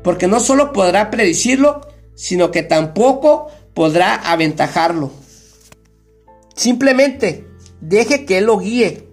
porque 0.02 0.26
no 0.26 0.40
solo 0.40 0.72
podrá 0.72 1.10
predecirlo, 1.10 1.88
sino 2.14 2.50
que 2.50 2.62
tampoco 2.62 3.48
podrá 3.72 4.14
aventajarlo. 4.14 5.10
Simplemente 6.54 7.46
deje 7.80 8.26
que 8.26 8.38
Él 8.38 8.44
lo 8.44 8.58
guíe, 8.58 9.08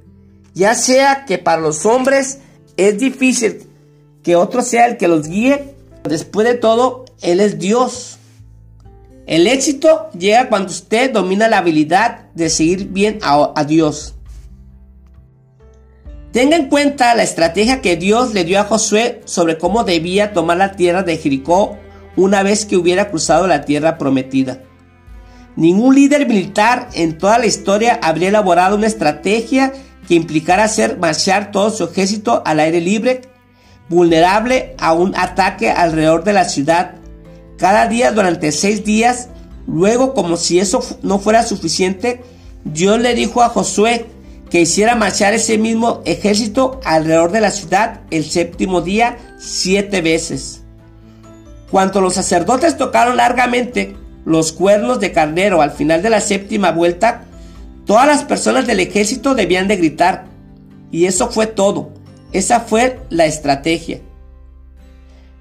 ya 0.54 0.76
sea 0.76 1.24
que 1.26 1.38
para 1.38 1.62
los 1.62 1.86
hombres 1.86 2.40
es 2.76 2.98
difícil 2.98 3.71
que 4.24 4.36
otro 4.36 4.62
sea 4.62 4.86
el 4.86 4.98
que 4.98 5.08
los 5.08 5.28
guíe, 5.28 5.76
después 6.04 6.48
de 6.48 6.56
todo, 6.56 7.06
Él 7.22 7.40
es 7.40 7.60
Dios. 7.60 8.18
El 9.28 9.48
éxito 9.48 10.10
llega 10.18 10.50
cuando 10.50 10.72
usted 10.72 11.12
domina 11.12 11.48
la 11.48 11.60
habilidad 11.60 12.30
de 12.34 12.50
seguir 12.50 12.90
bien 12.90 13.20
a, 13.22 13.64
Dios. 13.64 14.16
Tenga 16.32 16.56
en 16.56 16.70
cuenta 16.70 17.16
la 17.16 17.24
estrategia 17.24 17.82
que 17.82 17.98
Dios 17.98 18.34
le 18.34 18.44
dio 18.44 18.60
a 18.60 18.64
Josué 18.64 19.22
sobre 19.26 19.58
cómo 19.58 19.84
debía 19.84 20.34
tomar 20.34 20.58
la 20.58 20.74
tierra 20.74 21.04
de 21.04 21.18
Jericó 21.18 21.78
una 22.16 22.44
vez 22.44 22.66
que 22.66 22.78
hubiera 22.78 23.10
cruzado 23.10 23.48
la 23.48 23.64
tierra 23.64 23.98
prometida. 23.98 24.62
Ningún 25.56 25.96
líder 25.96 26.28
militar 26.28 26.90
en 26.94 27.18
toda 27.18 27.38
la 27.38 27.46
historia 27.46 28.00
habría 28.02 28.30
elaborado 28.30 28.76
una 28.76 28.88
estrategia 28.88 29.74
que 30.08 30.16
implicara 30.16 30.64
hacer 30.64 30.98
marchar 30.98 31.52
todo 31.52 31.70
su 31.70 31.84
ejército 31.84 32.42
al 32.46 32.60
aire 32.60 32.82
libre, 32.82 33.22
vulnerable 33.92 34.74
a 34.80 34.94
un 34.94 35.14
ataque 35.16 35.70
alrededor 35.70 36.24
de 36.24 36.34
la 36.34 36.46
ciudad 36.46 36.96
cada 37.58 37.88
día 37.88 38.12
durante 38.12 38.52
seis 38.52 38.84
días. 38.84 39.28
Luego, 39.68 40.16
como 40.16 40.38
si 40.38 40.60
eso 40.60 40.84
no 41.04 41.20
fuera 41.20 41.44
suficiente, 41.44 42.24
Dios 42.64 43.00
le 43.00 43.14
dijo 43.14 43.44
a 43.44 43.50
Josué 43.50 44.08
que 44.50 44.62
hiciera 44.62 44.96
marchar 44.96 45.34
ese 45.34 45.58
mismo 45.58 46.02
ejército 46.06 46.80
alrededor 46.86 47.32
de 47.32 47.42
la 47.42 47.52
ciudad 47.52 48.02
el 48.12 48.24
séptimo 48.24 48.82
día 48.82 49.18
siete 49.38 50.02
veces. 50.02 50.64
Cuando 51.70 52.02
los 52.02 52.14
sacerdotes 52.14 52.78
tocaron 52.78 53.18
largamente 53.18 53.96
los 54.26 54.54
cuernos 54.54 55.00
de 55.00 55.12
carnero 55.12 55.62
al 55.62 55.72
final 55.72 56.02
de 56.02 56.10
la 56.10 56.22
séptima 56.22 56.72
vuelta, 56.72 57.26
todas 57.86 58.08
las 58.08 58.24
personas 58.24 58.68
del 58.68 58.80
ejército 58.80 59.36
debían 59.36 59.68
de 59.68 59.78
gritar. 59.78 60.26
Y 60.92 61.06
eso 61.06 61.30
fue 61.30 61.48
todo. 61.48 62.01
Esa 62.34 62.62
fue 62.62 63.00
la 63.10 63.26
estrategia. 63.26 64.02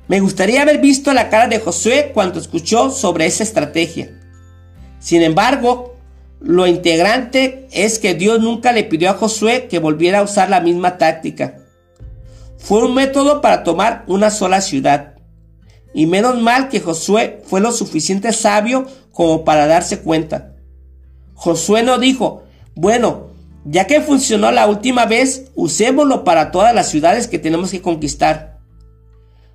Me 0.08 0.18
gustaría 0.18 0.62
haber 0.62 0.80
visto 0.80 1.12
la 1.12 1.28
cara 1.28 1.46
de 1.46 1.60
Josué 1.60 2.10
cuando 2.12 2.40
escuchó 2.40 2.90
sobre 2.90 3.26
esa 3.26 3.44
estrategia. 3.44 4.10
Sin 4.98 5.22
embargo, 5.22 5.94
lo 6.40 6.66
integrante 6.66 7.68
es 7.70 7.98
que 7.98 8.14
Dios 8.14 8.40
nunca 8.40 8.72
le 8.72 8.82
pidió 8.82 9.10
a 9.10 9.14
Josué 9.14 9.68
que 9.68 9.78
volviera 9.78 10.18
a 10.18 10.22
usar 10.22 10.50
la 10.50 10.60
misma 10.60 10.98
táctica. 10.98 11.58
Fue 12.58 12.84
un 12.84 12.94
método 12.94 13.40
para 13.40 13.62
tomar 13.62 14.04
una 14.08 14.30
sola 14.30 14.60
ciudad. 14.60 15.14
Y 15.94 16.06
menos 16.06 16.40
mal 16.40 16.68
que 16.68 16.80
Josué 16.80 17.42
fue 17.44 17.60
lo 17.60 17.70
suficiente 17.70 18.32
sabio 18.32 18.86
como 19.12 19.44
para 19.44 19.66
darse 19.66 20.00
cuenta. 20.00 20.56
Josué 21.34 21.82
no 21.82 21.98
dijo, 21.98 22.42
bueno, 22.74 23.29
ya 23.64 23.86
que 23.86 24.00
funcionó 24.00 24.50
la 24.50 24.66
última 24.66 25.06
vez, 25.06 25.50
usémoslo 25.54 26.24
para 26.24 26.50
todas 26.50 26.74
las 26.74 26.88
ciudades 26.88 27.26
que 27.26 27.38
tenemos 27.38 27.70
que 27.70 27.82
conquistar. 27.82 28.58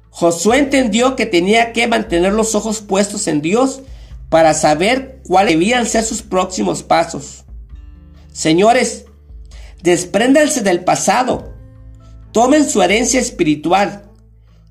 Josué 0.10 0.60
entendió 0.60 1.16
que 1.16 1.26
tenía 1.26 1.74
que 1.74 1.88
mantener 1.88 2.34
los 2.34 2.56
ojos 2.56 2.82
puestos 2.82 3.28
en 3.28 3.42
Dios 3.42 3.82
para 4.30 4.54
saber 4.54 5.22
cuáles 5.28 5.54
debían 5.54 5.86
ser 5.86 6.04
sus 6.04 6.22
próximos 6.22 6.84
pasos. 6.84 7.46
Señores, 8.32 9.06
despréndanse 9.82 10.62
del 10.62 10.84
pasado, 10.84 11.54
tomen 12.32 12.70
su 12.70 12.82
herencia 12.82 13.20
espiritual, 13.20 14.12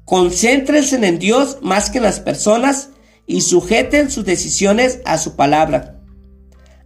concéntrense 0.04 0.96
en 0.96 1.18
Dios 1.18 1.58
más 1.62 1.90
que 1.90 1.98
en 1.98 2.04
las 2.04 2.20
personas 2.20 2.90
y 3.26 3.40
sujeten 3.40 4.10
sus 4.10 4.24
decisiones 4.24 5.00
a 5.04 5.18
su 5.18 5.34
palabra. 5.34 6.00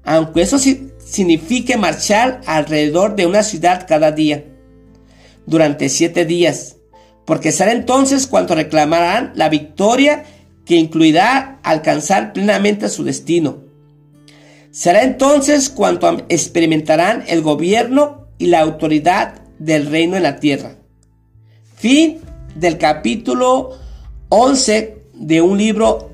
Aunque 0.05 0.43
eso 0.43 0.59
signifique 1.09 1.77
marchar 1.77 2.41
alrededor 2.47 3.17
de 3.17 3.27
una 3.27 3.43
ciudad 3.43 3.87
cada 3.89 4.13
día, 4.13 4.45
durante 5.47 5.89
siete 5.89 6.25
días, 6.25 6.77
porque 7.25 7.53
será 7.53 7.73
entonces 7.73 8.27
cuando 8.27 8.55
reclamarán 8.55 9.33
la 9.35 9.49
victoria 9.49 10.25
que 10.65 10.77
incluirá 10.77 11.61
alcanzar 11.63 12.33
plenamente 12.33 12.89
su 12.89 13.05
destino. 13.05 13.65
Será 14.71 15.03
entonces 15.03 15.71
cuando 15.71 16.27
experimentarán 16.29 17.25
el 17.27 17.41
gobierno 17.41 18.29
y 18.37 18.47
la 18.47 18.61
autoridad 18.61 19.41
del 19.59 19.87
reino 19.87 20.17
en 20.17 20.23
la 20.23 20.37
tierra. 20.37 20.77
Fin 21.75 22.19
del 22.55 22.77
capítulo 22.77 23.71
11 24.29 24.99
de 25.15 25.41
un 25.41 25.57
libro 25.57 26.11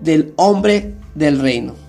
del 0.00 0.32
hombre 0.36 0.94
del 1.14 1.40
reino. 1.40 1.85